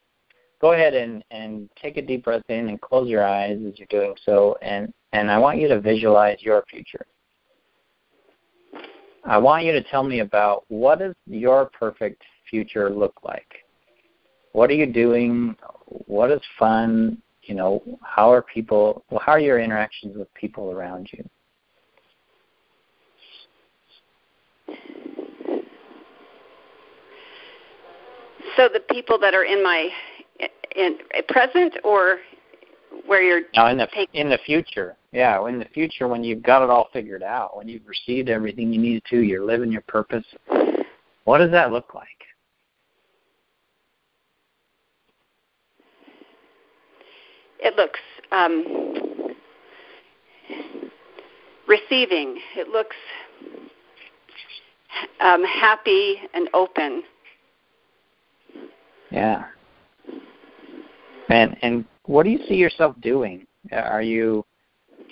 [0.60, 3.88] go ahead and and take a deep breath in and close your eyes as you're
[3.92, 7.06] doing so and and I want you to visualize your future.
[9.28, 13.66] I want you to tell me about what does your perfect future look like?
[14.54, 15.54] What are you doing?
[15.86, 17.22] What is fun?
[17.44, 21.30] You know, how are people, well, how are your interactions with people around you?
[28.56, 29.90] So the people that are in my
[30.76, 32.18] in in present or
[33.06, 36.64] where you're now in the in the future yeah in the future when you've got
[36.64, 40.26] it all figured out when you've received everything you need to you're living your purpose
[41.28, 42.08] what does that look like?
[47.60, 48.00] It looks
[48.32, 49.36] um,
[51.68, 52.40] receiving.
[52.56, 52.96] It looks
[55.20, 57.04] um, happy and open.
[59.12, 59.48] Yeah.
[61.28, 63.46] And and what do you see yourself doing?
[63.74, 64.46] Are you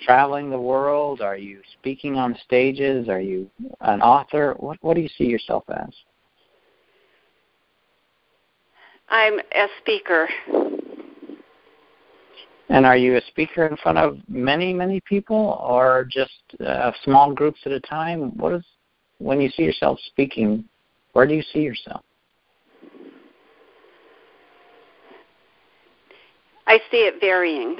[0.04, 1.20] traveling the world?
[1.20, 3.08] Are you speaking on stages?
[3.08, 4.54] Are you an author?
[4.58, 5.90] What what do you see yourself as?
[9.08, 10.28] I'm a speaker.
[12.68, 16.32] And are you a speaker in front of many, many people or just
[16.66, 18.36] uh, small groups at a time?
[18.36, 18.64] What is
[19.18, 20.64] when you see yourself speaking,
[21.12, 22.02] where do you see yourself?
[26.66, 27.76] I see it varying.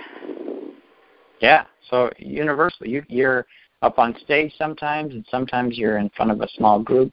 [1.40, 1.64] Yeah.
[1.90, 3.46] So universally, you, you're
[3.82, 7.12] up on stage sometimes, and sometimes you're in front of a small group.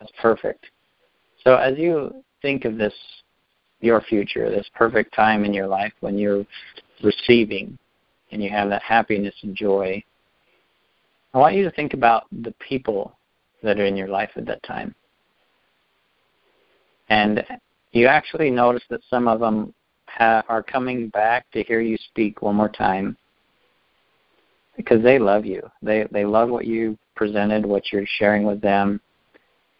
[0.00, 0.66] That's perfect.
[1.44, 2.94] So as you think of this,
[3.80, 6.44] your future, this perfect time in your life when you're
[7.02, 7.76] receiving
[8.30, 10.02] and you have that happiness and joy,
[11.34, 13.16] I want you to think about the people
[13.62, 14.94] that are in your life at that time.
[17.08, 17.44] And
[17.92, 19.74] you actually notice that some of them
[20.08, 23.16] ha- are coming back to hear you speak one more time
[24.76, 25.62] because they love you.
[25.82, 29.00] They they love what you presented, what you're sharing with them,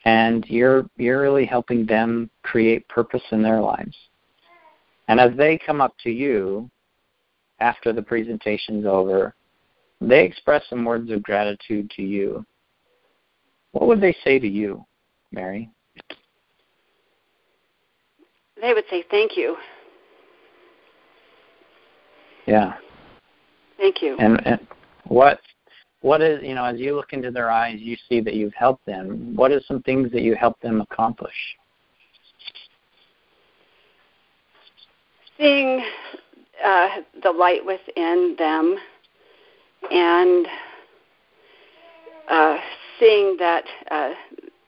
[0.05, 3.97] and you're you're really helping them create purpose in their lives.
[5.09, 6.71] And as they come up to you
[7.61, 9.35] after the presentation's over,
[10.01, 12.45] they express some words of gratitude to you.
[13.73, 14.85] What would they say to you,
[15.31, 15.71] Mary?
[18.61, 19.57] They would say thank you.
[22.47, 22.75] Yeah.
[23.77, 24.17] Thank you.
[24.19, 24.61] And, and
[25.05, 25.41] what
[26.01, 28.85] what is you know as you look into their eyes, you see that you've helped
[28.87, 29.35] them.
[29.37, 31.35] What are some things that you helped them accomplish?
[35.39, 35.85] Seeing
[36.65, 36.89] uh,
[37.23, 38.77] the light within them,
[39.91, 40.47] and
[42.29, 42.57] uh,
[42.99, 44.11] seeing that uh,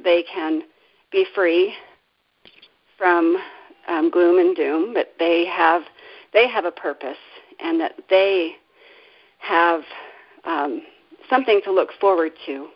[0.03, 0.63] they can
[1.13, 1.75] be free
[2.99, 3.37] from
[3.89, 5.83] um, gloom and doom, but they have
[6.33, 7.17] they have a purpose
[7.61, 8.53] and that they
[9.39, 9.83] have
[10.47, 10.83] um,
[11.31, 12.69] something to look forward to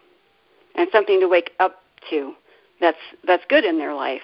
[0.74, 2.34] and something to wake up to
[2.80, 4.22] that's that's good in their life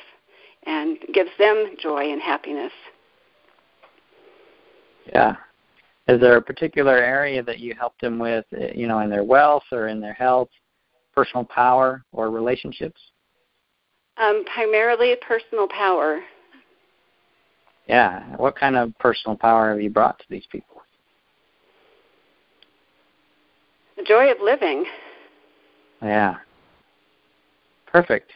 [0.66, 2.72] and gives them joy and happiness.
[5.12, 5.36] Yeah.
[6.06, 9.64] Is there a particular area that you help them with, you know, in their wealth
[9.72, 10.48] or in their health,
[11.14, 13.00] personal power, or relationships?
[14.16, 16.20] Um, primarily personal power.
[17.88, 18.36] Yeah.
[18.36, 20.73] What kind of personal power have you brought to these people?
[23.96, 24.84] The joy of living.
[26.02, 26.36] Yeah.
[27.86, 28.32] Perfect.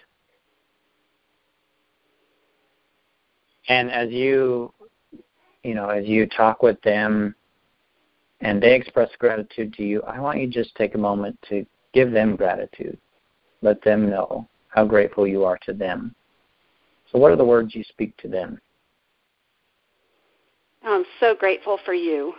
[3.69, 4.73] And as you,
[5.65, 7.35] you know, as you talk with them
[8.41, 11.67] and they express gratitude to you, I want you to just take a moment to
[11.93, 12.99] give them gratitude.
[13.63, 16.15] Let them know how grateful you are to them.
[17.11, 18.61] So, what are the words you speak to them?
[20.85, 22.35] I'm so grateful for you.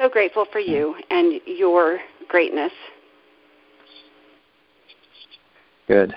[0.00, 2.72] So grateful for you and your greatness.
[5.86, 6.14] Good.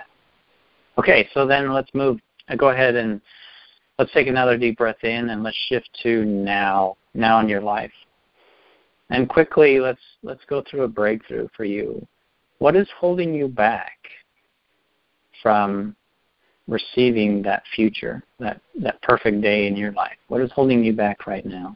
[0.97, 2.19] Okay, so then let's move.
[2.47, 3.19] Uh, go ahead and
[3.99, 7.91] let's take another deep breath in, and let's shift to now, now in your life.
[9.09, 12.07] And quickly, let's let's go through a breakthrough for you.
[12.59, 13.97] What is holding you back
[15.41, 15.93] from
[16.69, 20.17] receiving that future, that that perfect day in your life?
[20.29, 21.75] What is holding you back right now?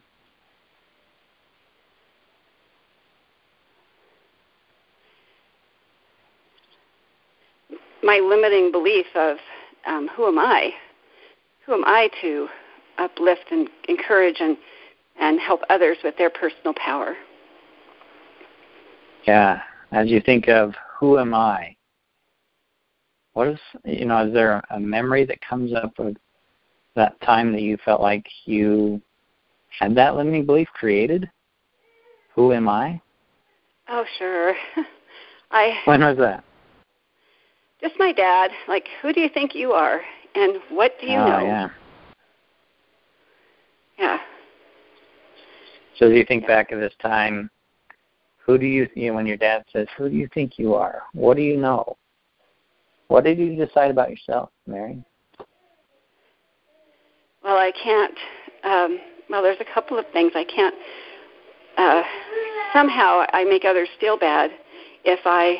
[8.02, 9.36] My limiting belief of
[9.86, 10.70] um, who am I?
[11.66, 12.48] Who am I to
[12.98, 14.56] uplift and encourage and
[15.20, 17.16] and help others with their personal power?
[19.26, 19.60] Yeah,
[19.92, 21.76] as you think of who am I,
[23.32, 26.16] what is you know, is there a memory that comes up of
[26.94, 29.00] that time that you felt like you
[29.78, 31.30] had that limiting belief created?
[32.34, 33.00] Who am I?
[33.88, 34.54] Oh, sure.
[35.50, 36.44] I When was that?
[37.80, 38.50] Just my dad.
[38.66, 40.00] Like, who do you think you are,
[40.34, 41.40] and what do you oh, know?
[41.44, 41.68] yeah.
[43.98, 44.18] Yeah.
[45.96, 47.50] So as you think back of this time,
[48.38, 51.02] who do you, you know, when your dad says, "Who do you think you are?
[51.12, 51.96] What do you know?
[53.08, 55.02] What did you decide about yourself, Mary?"
[57.42, 58.14] Well, I can't.
[58.64, 58.98] Um,
[59.30, 60.74] well, there's a couple of things I can't.
[61.76, 62.02] Uh,
[62.72, 64.50] somehow, I make others feel bad
[65.04, 65.58] if I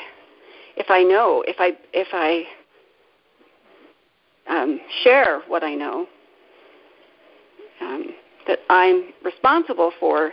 [0.79, 2.45] if I know if I if I
[4.49, 6.07] um, share what I know.
[7.81, 8.07] Um,
[8.49, 10.33] that I'm responsible for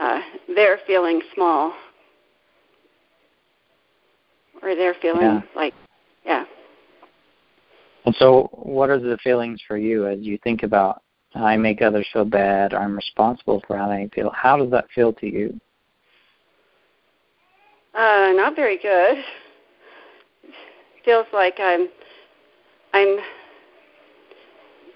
[0.00, 0.20] uh,
[0.54, 1.74] their feeling small
[4.62, 5.42] or they're feeling Yeah.
[5.54, 5.74] like,
[6.24, 6.44] yeah.
[8.06, 11.02] And so, what are the feelings for you as you think about
[11.34, 14.30] I make others feel bad, or I'm responsible for how they feel?
[14.30, 15.58] How does that feel to you?
[17.92, 19.24] Uh, not very good.
[21.04, 21.88] Feels like I'm,
[22.92, 23.18] I'm.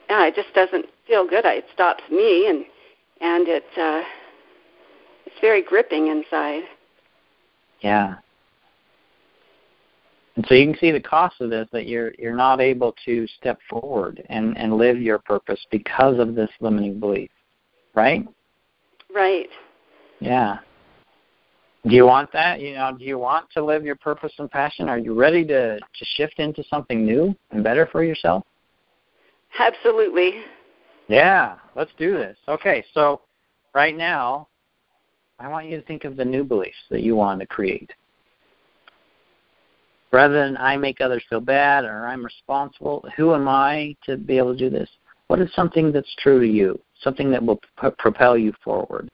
[0.09, 1.44] Yeah, it just doesn't feel good.
[1.44, 2.64] It stops me, and
[3.21, 4.03] and it, uh,
[5.27, 6.62] it's very gripping inside.
[7.81, 8.16] Yeah.
[10.37, 13.27] And so you can see the cost of this that you're you're not able to
[13.38, 17.31] step forward and and live your purpose because of this limiting belief,
[17.94, 18.27] right?
[19.12, 19.49] Right.
[20.21, 20.59] Yeah.
[21.88, 22.61] Do you want that?
[22.61, 24.90] You know, do you want to live your purpose and passion?
[24.90, 28.44] Are you ready to to shift into something new and better for yourself?
[29.59, 30.42] Absolutely.
[31.09, 32.37] Yeah, let's do this.
[32.46, 33.22] Okay, so
[33.74, 34.48] right now,
[35.38, 37.90] I want you to think of the new beliefs that you want to create.
[40.12, 44.37] Rather than I make others feel bad or I'm responsible, who am I to be
[44.37, 44.90] able to do this?
[45.29, 46.79] What is something that's true to you?
[47.01, 49.09] Something that will p- propel you forward?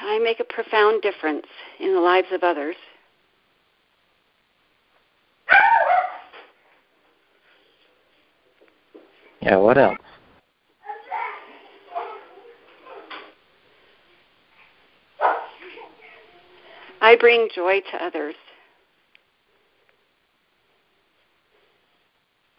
[0.00, 1.46] I make a profound difference
[1.78, 2.76] in the lives of others.
[9.40, 9.98] Yeah, what else?
[17.00, 18.36] I bring joy to others.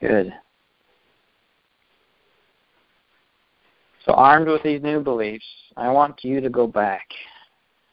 [0.01, 0.33] Good.
[4.05, 5.45] So, armed with these new beliefs,
[5.77, 7.07] I want you to go back,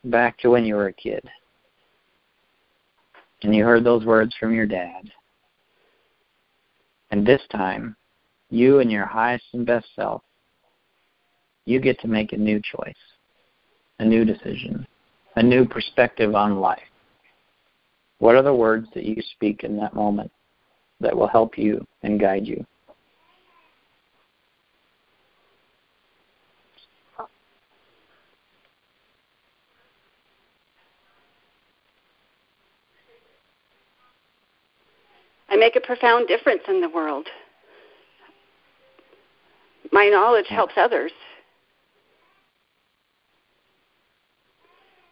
[0.05, 1.23] back to when you were a kid.
[3.43, 5.11] And you heard those words from your dad.
[7.11, 7.97] And this time,
[8.51, 10.23] you and your highest and best self,
[11.65, 12.95] you get to make a new choice,
[14.01, 14.87] a new decision,
[15.37, 16.81] a new perspective on life.
[18.19, 20.31] What are the words that you speak in that moment
[21.01, 22.67] that will help you and guide you?
[35.61, 37.29] Make a profound difference in the world.
[39.93, 41.13] My knowledge helps others.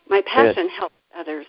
[0.08, 1.46] My passion helps others.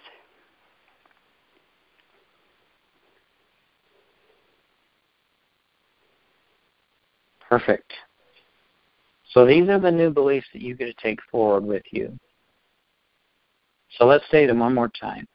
[7.47, 7.93] Perfect.
[9.31, 12.19] So these are the new beliefs that you get to take forward with you.
[13.97, 15.25] So let's say them one more time.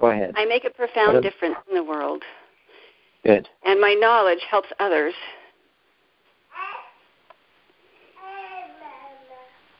[0.00, 0.34] Go ahead.
[0.36, 2.22] I make a profound difference in the world,
[3.24, 3.48] Good.
[3.64, 5.14] and my knowledge helps others.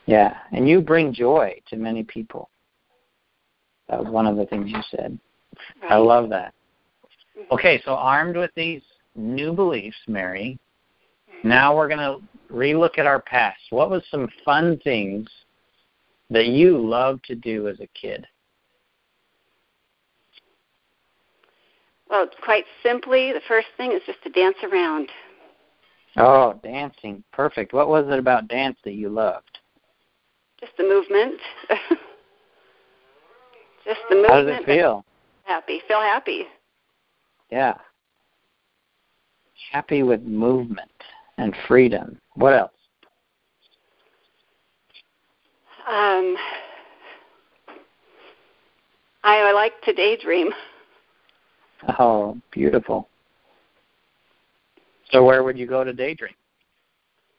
[0.07, 2.49] Yeah, and you bring joy to many people.
[3.89, 5.19] That was one of the things you said.
[5.89, 6.55] I love that.
[7.37, 7.55] Mm-hmm.
[7.55, 8.83] Okay, so armed with these
[9.17, 10.59] new beliefs, Mary,
[11.43, 12.21] Now we're going to
[12.53, 13.61] relook at our past.
[13.71, 15.29] What was some fun things
[16.31, 18.27] that you loved to do as a kid?
[22.09, 25.11] Well, quite simply, the first thing is just to dance around.
[26.17, 27.23] Oh, dancing.
[27.33, 27.73] Perfect.
[27.73, 29.59] What was it about dance that you loved?
[30.61, 31.35] Just the movement.
[33.85, 34.33] just the movement.
[34.33, 35.05] How does it feel?
[35.45, 35.81] Happy.
[35.87, 36.45] Feel happy.
[37.51, 37.75] Yeah.
[39.73, 40.91] Happy with movement
[41.39, 42.19] and freedom.
[42.35, 42.71] What else?
[45.89, 46.37] Um,
[49.23, 50.51] I, I like to daydream.
[51.99, 53.09] Oh, beautiful.
[55.11, 56.35] So where would you go to daydream?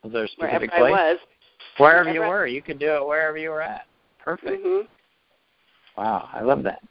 [0.04, 1.00] Was there a specific Wherever place?
[1.00, 1.18] I was.
[1.78, 3.86] Wherever Wherever you I- were, you could do it wherever you were at.
[4.24, 4.62] Perfect.
[4.64, 4.82] hmm
[5.98, 6.82] Wow, I love that.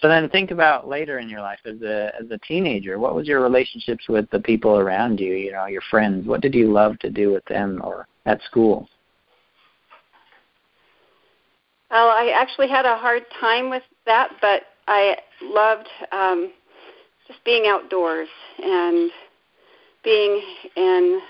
[0.00, 3.26] So then think about later in your life as a as a teenager, what was
[3.26, 6.26] your relationships with the people around you, you know, your friends?
[6.26, 8.88] What did you love to do with them or at school?
[11.90, 16.52] Well, I actually had a hard time with that, but I loved um,
[17.28, 18.28] just being outdoors
[18.62, 19.10] and
[20.02, 20.42] being
[20.76, 21.20] in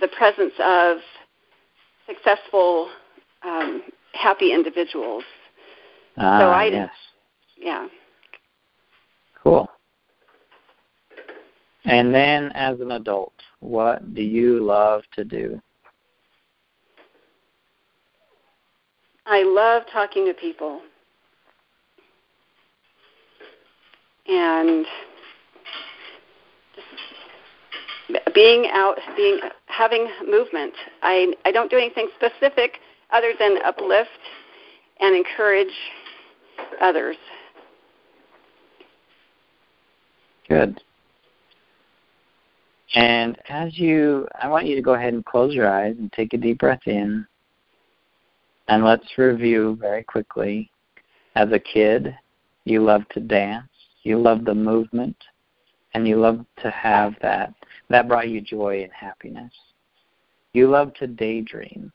[0.00, 0.98] the presence of
[2.06, 2.90] successful,
[3.42, 3.82] um,
[4.12, 5.24] happy individuals.
[6.16, 6.90] Ah, I- yes.
[7.56, 7.88] Yeah.
[9.42, 9.68] Cool.
[11.84, 15.60] And then as an adult, what do you love to do?
[19.26, 20.82] I love talking to people.
[24.28, 24.86] And
[28.34, 30.74] being out, being having movement.
[31.02, 32.78] I I don't do anything specific
[33.10, 34.10] other than uplift
[35.00, 35.72] and encourage
[36.80, 37.16] others.
[40.48, 40.80] Good.
[42.94, 46.32] And as you, I want you to go ahead and close your eyes and take
[46.32, 47.26] a deep breath in.
[48.68, 50.70] And let's review very quickly.
[51.34, 52.16] As a kid,
[52.64, 53.68] you loved to dance,
[54.08, 55.16] you loved the movement,
[55.92, 57.52] and you loved to have that.
[57.90, 59.52] That brought you joy and happiness.
[60.54, 61.92] You loved to daydream,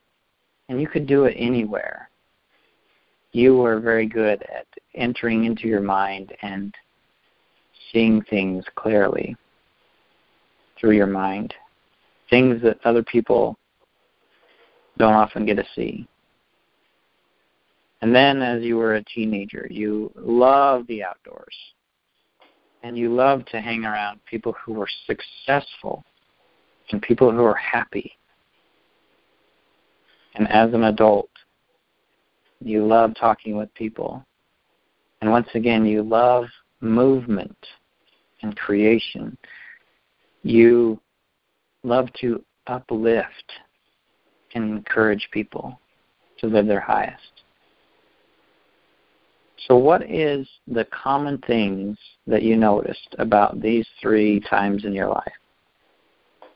[0.69, 2.09] and you could do it anywhere.
[3.31, 6.73] You were very good at entering into your mind and
[7.91, 9.35] seeing things clearly
[10.79, 11.53] through your mind,
[12.29, 13.57] things that other people
[14.99, 16.07] don't often get to see.
[18.01, 21.55] And then as you were a teenager, you loved the outdoors.
[22.83, 26.03] And you love to hang around people who are successful
[26.91, 28.11] and people who are happy.
[30.35, 31.29] And as an adult,
[32.59, 34.25] you love talking with people.
[35.21, 36.45] And once again, you love
[36.81, 37.57] movement
[38.41, 39.37] and creation.
[40.43, 40.99] You
[41.83, 43.51] love to uplift
[44.55, 45.79] and encourage people
[46.39, 47.32] to live their highest.
[49.67, 51.97] So, what is the common things
[52.27, 55.31] that you noticed about these three times in your life?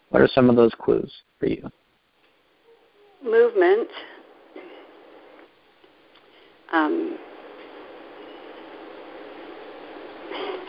[0.09, 1.69] What are some of those clues for you?
[3.23, 3.89] Movement.
[6.71, 7.17] Um,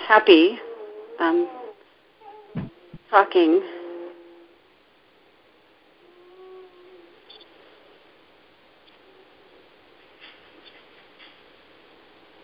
[0.06, 0.58] happy.
[1.18, 1.48] Um,
[3.10, 3.62] talking.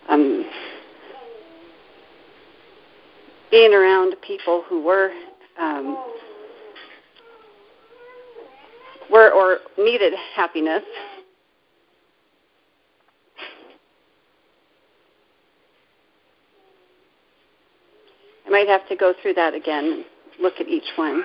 [0.07, 0.45] Um,
[3.55, 5.11] being around people who were
[5.57, 5.97] um,
[9.09, 10.83] were or needed happiness.
[18.45, 20.05] I might have to go through that again and
[20.41, 21.23] look at each one.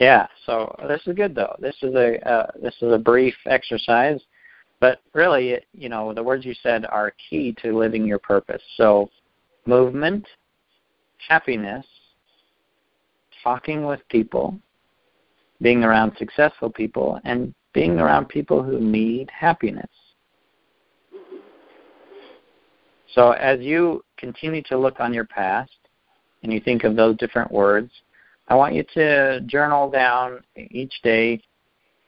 [0.00, 1.56] Yeah, so this is good though.
[1.58, 4.18] This is a uh, this is a brief exercise,
[4.80, 8.62] but really, you know, the words you said are key to living your purpose.
[8.78, 9.10] So,
[9.66, 10.26] movement,
[11.26, 11.86] happiness,
[13.42, 14.58] talking with people,
[15.60, 19.90] being around successful people, and being around people who need happiness.
[23.14, 25.72] So, as you continue to look on your past
[26.42, 27.90] and you think of those different words,
[28.48, 31.40] I want you to journal down each day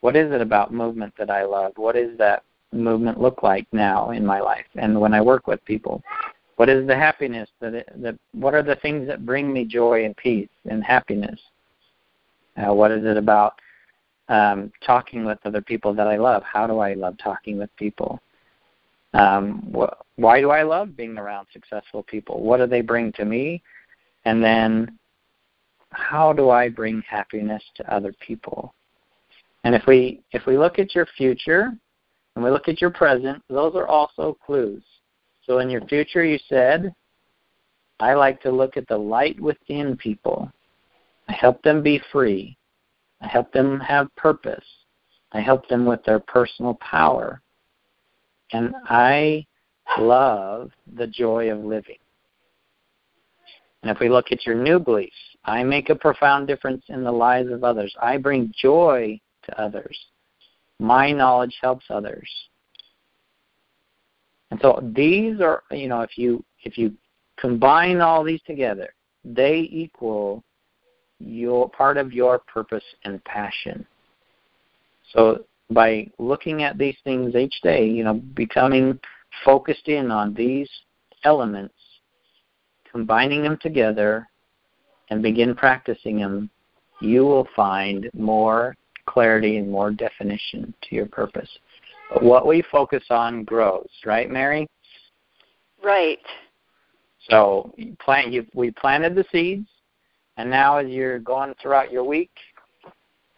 [0.00, 1.72] what is it about movement that I love?
[1.76, 2.42] What does that
[2.72, 6.02] movement look like now in my life and when I work with people?
[6.60, 10.14] What is the happiness that, that what are the things that bring me joy and
[10.14, 11.40] peace and happiness?
[12.54, 13.54] Uh, what is it about
[14.28, 16.42] um, talking with other people that I love?
[16.42, 18.20] How do I love talking with people?
[19.14, 22.42] Um, wh- why do I love being around successful people?
[22.42, 23.62] What do they bring to me?
[24.26, 24.98] And then
[25.92, 28.74] how do I bring happiness to other people?
[29.64, 31.72] And if we if we look at your future
[32.36, 34.82] and we look at your present, those are also clues.
[35.50, 36.94] So in your future you said,
[37.98, 40.48] I like to look at the light within people.
[41.26, 42.56] I help them be free.
[43.20, 44.64] I help them have purpose.
[45.32, 47.42] I help them with their personal power.
[48.52, 49.44] And I
[49.98, 51.98] love the joy of living.
[53.82, 57.10] And if we look at your new beliefs, I make a profound difference in the
[57.10, 57.92] lives of others.
[58.00, 59.98] I bring joy to others.
[60.78, 62.30] My knowledge helps others.
[64.50, 66.92] And so these are, you know, if you if you
[67.38, 68.94] combine all these together,
[69.24, 70.42] they equal
[71.18, 73.86] your part of your purpose and passion.
[75.12, 78.98] So by looking at these things each day, you know, becoming
[79.44, 80.68] focused in on these
[81.24, 81.74] elements,
[82.90, 84.28] combining them together,
[85.10, 86.50] and begin practicing them,
[87.00, 88.76] you will find more
[89.06, 91.48] clarity and more definition to your purpose.
[92.20, 94.66] What we focus on grows, right, Mary?
[95.82, 96.18] Right.
[97.28, 99.68] So plant, you, we planted the seeds,
[100.36, 102.30] and now as you're going throughout your week,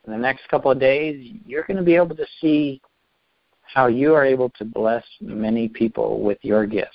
[0.06, 2.80] in the next couple of days, you're going to be able to see
[3.62, 6.90] how you are able to bless many people with your gifts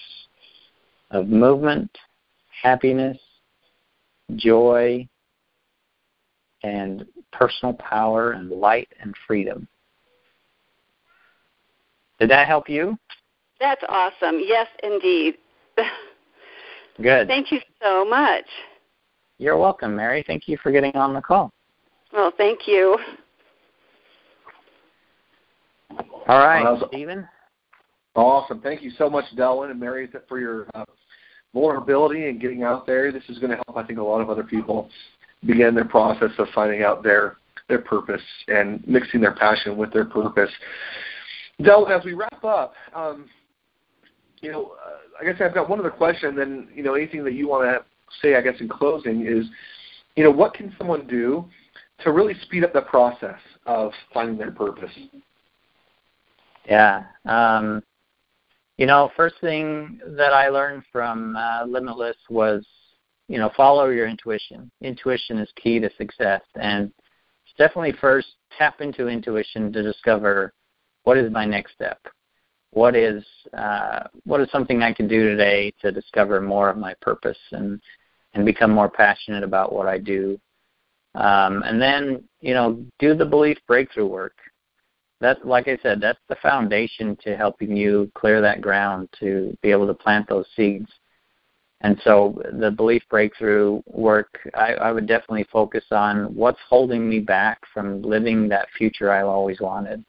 [1.11, 1.89] of movement,
[2.61, 3.17] happiness,
[4.35, 5.07] joy,
[6.63, 9.67] and personal power and light and freedom.
[12.19, 12.97] Did that help you?
[13.59, 14.39] That's awesome.
[14.43, 15.35] Yes, indeed.
[17.01, 17.27] Good.
[17.27, 18.45] Thank you so much.
[19.37, 20.23] You're welcome, Mary.
[20.25, 21.51] Thank you for getting on the call.
[22.11, 22.97] Well, thank you.
[26.27, 27.27] All right, well, Stephen.
[28.15, 28.61] Awesome.
[28.61, 30.85] Thank you so much, Delwyn and Mary, for your uh,
[31.53, 33.11] vulnerability and getting out there.
[33.11, 34.89] This is going to help, I think, a lot of other people
[35.45, 37.37] begin their process of finding out their
[37.69, 40.49] their purpose and mixing their passion with their purpose.
[41.61, 43.29] Delwyn, as we wrap up, um,
[44.41, 46.35] you know, uh, I guess I've got one other question.
[46.35, 47.83] Then, you know, anything that you want to
[48.21, 49.45] say, I guess, in closing is,
[50.15, 51.45] you know, what can someone do
[52.03, 54.91] to really speed up the process of finding their purpose?
[56.69, 57.05] Yeah.
[57.25, 57.81] Um,
[58.77, 62.65] you know, first thing that I learned from uh, Limitless was,
[63.27, 64.69] you know, follow your intuition.
[64.81, 66.91] Intuition is key to success, and
[67.57, 68.27] definitely first
[68.57, 70.53] tap into intuition to discover
[71.07, 71.99] what is my next step.
[72.71, 73.23] What is
[73.57, 77.81] uh, what is something I can do today to discover more of my purpose and
[78.33, 80.39] and become more passionate about what I do.
[81.15, 84.35] Um, and then, you know, do the belief breakthrough work
[85.19, 89.71] that's like I said, that's the foundation to helping you clear that ground to be
[89.71, 90.89] able to plant those seeds.
[91.81, 97.19] And so the belief breakthrough work, I, I would definitely focus on what's holding me
[97.19, 100.03] back from living that future I've always wanted.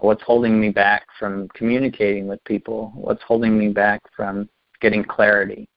[0.00, 2.92] What's holding me back from communicating with people?
[2.94, 4.48] What's holding me back from
[4.80, 5.68] getting clarity?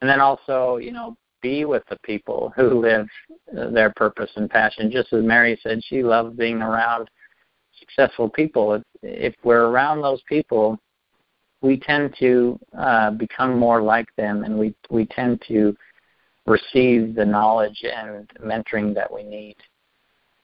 [0.00, 3.06] And then also, you know, be with the people who live
[3.52, 4.90] their purpose and passion.
[4.90, 7.08] Just as Mary said, she loved being around
[7.78, 10.78] successful people, if, if we're around those people,
[11.60, 15.74] we tend to uh, become more like them, and we we tend to
[16.46, 19.56] receive the knowledge and mentoring that we need.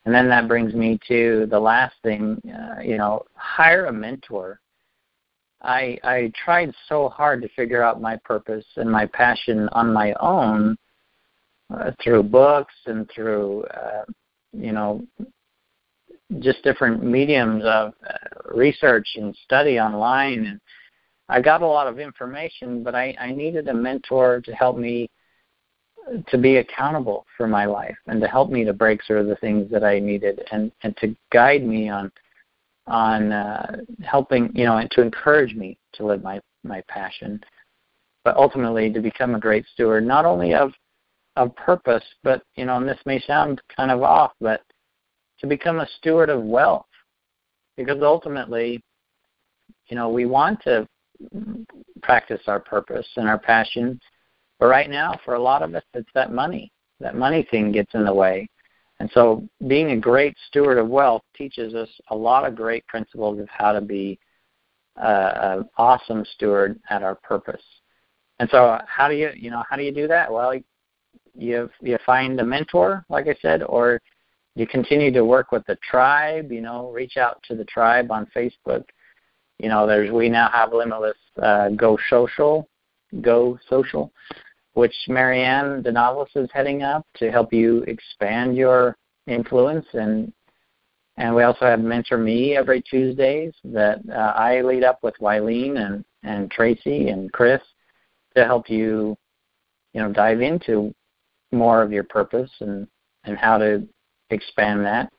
[0.05, 4.61] And then that brings me to the last thing, uh, you know, hire a mentor.
[5.63, 10.15] I I tried so hard to figure out my purpose and my passion on my
[10.21, 10.77] own
[11.75, 14.05] uh, through books and through uh,
[14.53, 15.07] you know
[16.39, 20.61] just different mediums of uh, research and study online and
[21.31, 25.09] I got a lot of information, but I, I needed a mentor to help me
[26.29, 29.71] to be accountable for my life and to help me to break through the things
[29.71, 32.11] that I needed and, and to guide me on
[32.87, 37.41] on uh, helping you know and to encourage me to live my my passion,
[38.25, 40.73] but ultimately to become a great steward not only of
[41.37, 44.63] of purpose, but you know and this may sound kind of off, but
[45.41, 46.87] to become a steward of wealth.
[47.77, 48.83] Because ultimately,
[49.87, 50.87] you know, we want to
[52.03, 53.99] practice our purpose and our passion.
[54.61, 56.71] But right now, for a lot of us, it's that money.
[57.01, 58.49] That money thing gets in the way.
[59.01, 63.41] And so being a great steward of wealth teaches us a lot of great principles
[63.41, 64.19] of how to be
[65.01, 67.63] uh, an awesome steward at our purpose.
[68.39, 70.31] And so how do you, you know, how do you do that?
[70.31, 70.55] Well,
[71.35, 74.01] you you find a mentor, like I said, or
[74.55, 78.27] you continue to work with the tribe, you know, reach out to the tribe on
[78.37, 78.85] Facebook.
[79.59, 82.69] You know, there's we now have Limitless uh, Go Social,
[83.23, 84.13] Go Social,
[84.75, 88.97] which Marianne Denovis is heading up to help you expand your
[89.27, 90.33] influence and
[91.21, 95.77] and we also have Mentor Me every Tuesdays that uh, I lead up with Wileen
[95.77, 97.61] and, and Tracy and Chris
[98.35, 99.18] to help you,
[99.93, 100.95] you know, dive into
[101.53, 102.87] more of your purpose and,
[103.25, 103.87] and how to
[104.31, 105.12] expand that.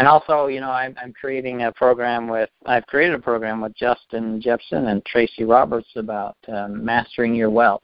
[0.00, 3.76] And also, you know, I'm, I'm creating a program with, I've created a program with
[3.76, 7.83] Justin Jepson and Tracy Roberts about um, mastering your wealth.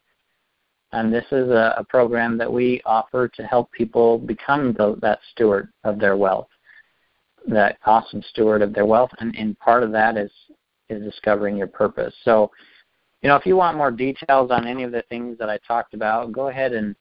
[0.93, 5.21] And this is a, a program that we offer to help people become the, that
[5.33, 6.49] steward of their wealth
[7.49, 10.31] that awesome steward of their wealth, and, and part of that is
[10.89, 12.15] is discovering your purpose.
[12.25, 12.51] So,
[13.23, 15.95] you know, if you want more details on any of the things that I talked
[15.95, 16.95] about, go ahead and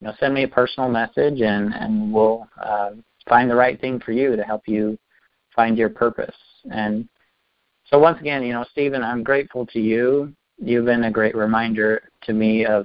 [0.00, 2.90] you know send me a personal message, and and we'll uh,
[3.28, 4.98] find the right thing for you to help you
[5.54, 6.36] find your purpose.
[6.70, 7.08] And
[7.86, 10.32] so, once again, you know, Stephen, I'm grateful to you.
[10.60, 12.84] You've been a great reminder to me of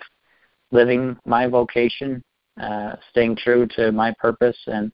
[0.74, 2.22] living my vocation,
[2.62, 4.92] uh, staying true to my purpose, and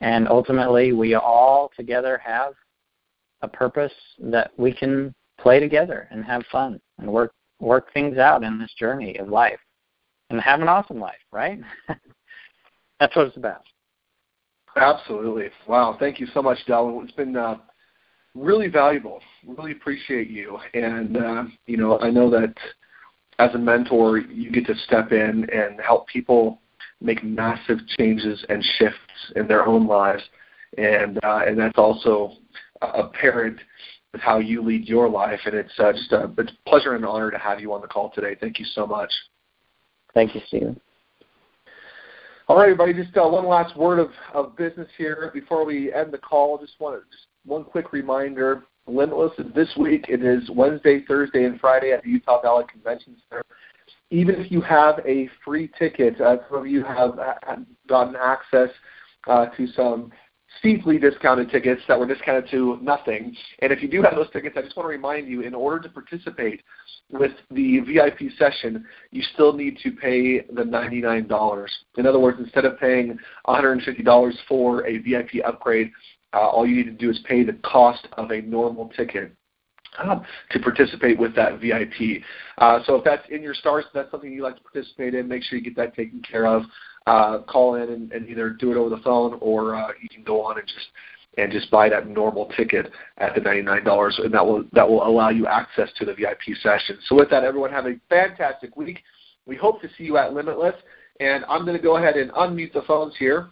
[0.00, 2.52] and ultimately, we all together have
[3.42, 8.42] a purpose that we can play together and have fun and work work things out
[8.42, 9.58] in this journey of life
[10.30, 11.60] and have an awesome life, right?
[13.00, 13.62] That's what it's about.
[14.76, 15.48] Absolutely.
[15.66, 15.96] Wow.
[15.98, 17.00] Thank you so much, Del.
[17.02, 17.56] It's been uh,
[18.34, 19.20] really valuable.
[19.46, 20.58] Really appreciate you.
[20.74, 22.54] And, uh, you know, I know that
[23.40, 26.60] as a mentor, you get to step in and help people
[27.00, 30.22] make massive changes and shifts in their own lives,
[30.76, 32.32] and uh, and that's also
[32.82, 33.58] apparent
[34.12, 35.40] with how you lead your life.
[35.46, 37.80] And it's uh, just a, it's a pleasure and an honor to have you on
[37.80, 38.36] the call today.
[38.38, 39.10] Thank you so much.
[40.12, 40.78] Thank you, Stephen.
[42.46, 42.92] All right, everybody.
[42.92, 46.58] Just uh, one last word of, of business here before we end the call.
[46.58, 48.64] Just want just one quick reminder.
[48.90, 50.06] Limitless is this week.
[50.08, 53.44] It is Wednesday, Thursday, and Friday at the Utah Valley Convention Center
[54.10, 57.56] even if you have a free ticket, uh, some of you have uh,
[57.88, 58.68] gotten access
[59.28, 60.12] uh, to some
[60.58, 63.34] steeply discounted tickets that were discounted to nothing.
[63.60, 65.80] And if you do have those tickets, I just want to remind you, in order
[65.80, 66.60] to participate
[67.10, 71.66] with the VIP session, you still need to pay the $99.
[71.98, 73.16] In other words, instead of paying
[73.46, 75.92] $150 for a VIP upgrade,
[76.32, 79.32] uh, all you need to do is pay the cost of a normal ticket
[79.98, 82.22] um, to participate with that VIP.
[82.58, 85.42] Uh, so if that's in your stars, that's something you'd like to participate in, make
[85.42, 86.62] sure you get that taken care of.
[87.06, 90.22] Uh, call in and, and, either do it over the phone or uh, you can
[90.22, 90.86] go on and just
[91.38, 95.30] and just buy that normal ticket at the $99 and that will that will allow
[95.30, 96.98] you access to the VIP session.
[97.08, 99.02] So with that everyone have a fantastic week.
[99.46, 100.74] We hope to see you at Limitless
[101.20, 103.48] and I'm going to go ahead and unmute the phones here.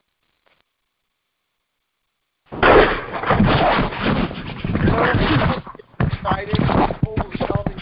[6.29, 6.59] excited,
[7.07, 7.79] overwhelming,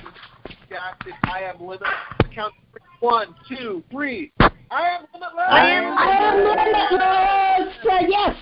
[1.06, 1.30] enthusiastic.
[1.30, 1.90] I am limitless.
[2.34, 2.54] Count
[3.00, 4.32] one, two, three.
[4.40, 4.50] I
[4.88, 5.46] am limitless.
[5.48, 7.76] I am, I am limitless.
[7.90, 8.36] Uh, yes.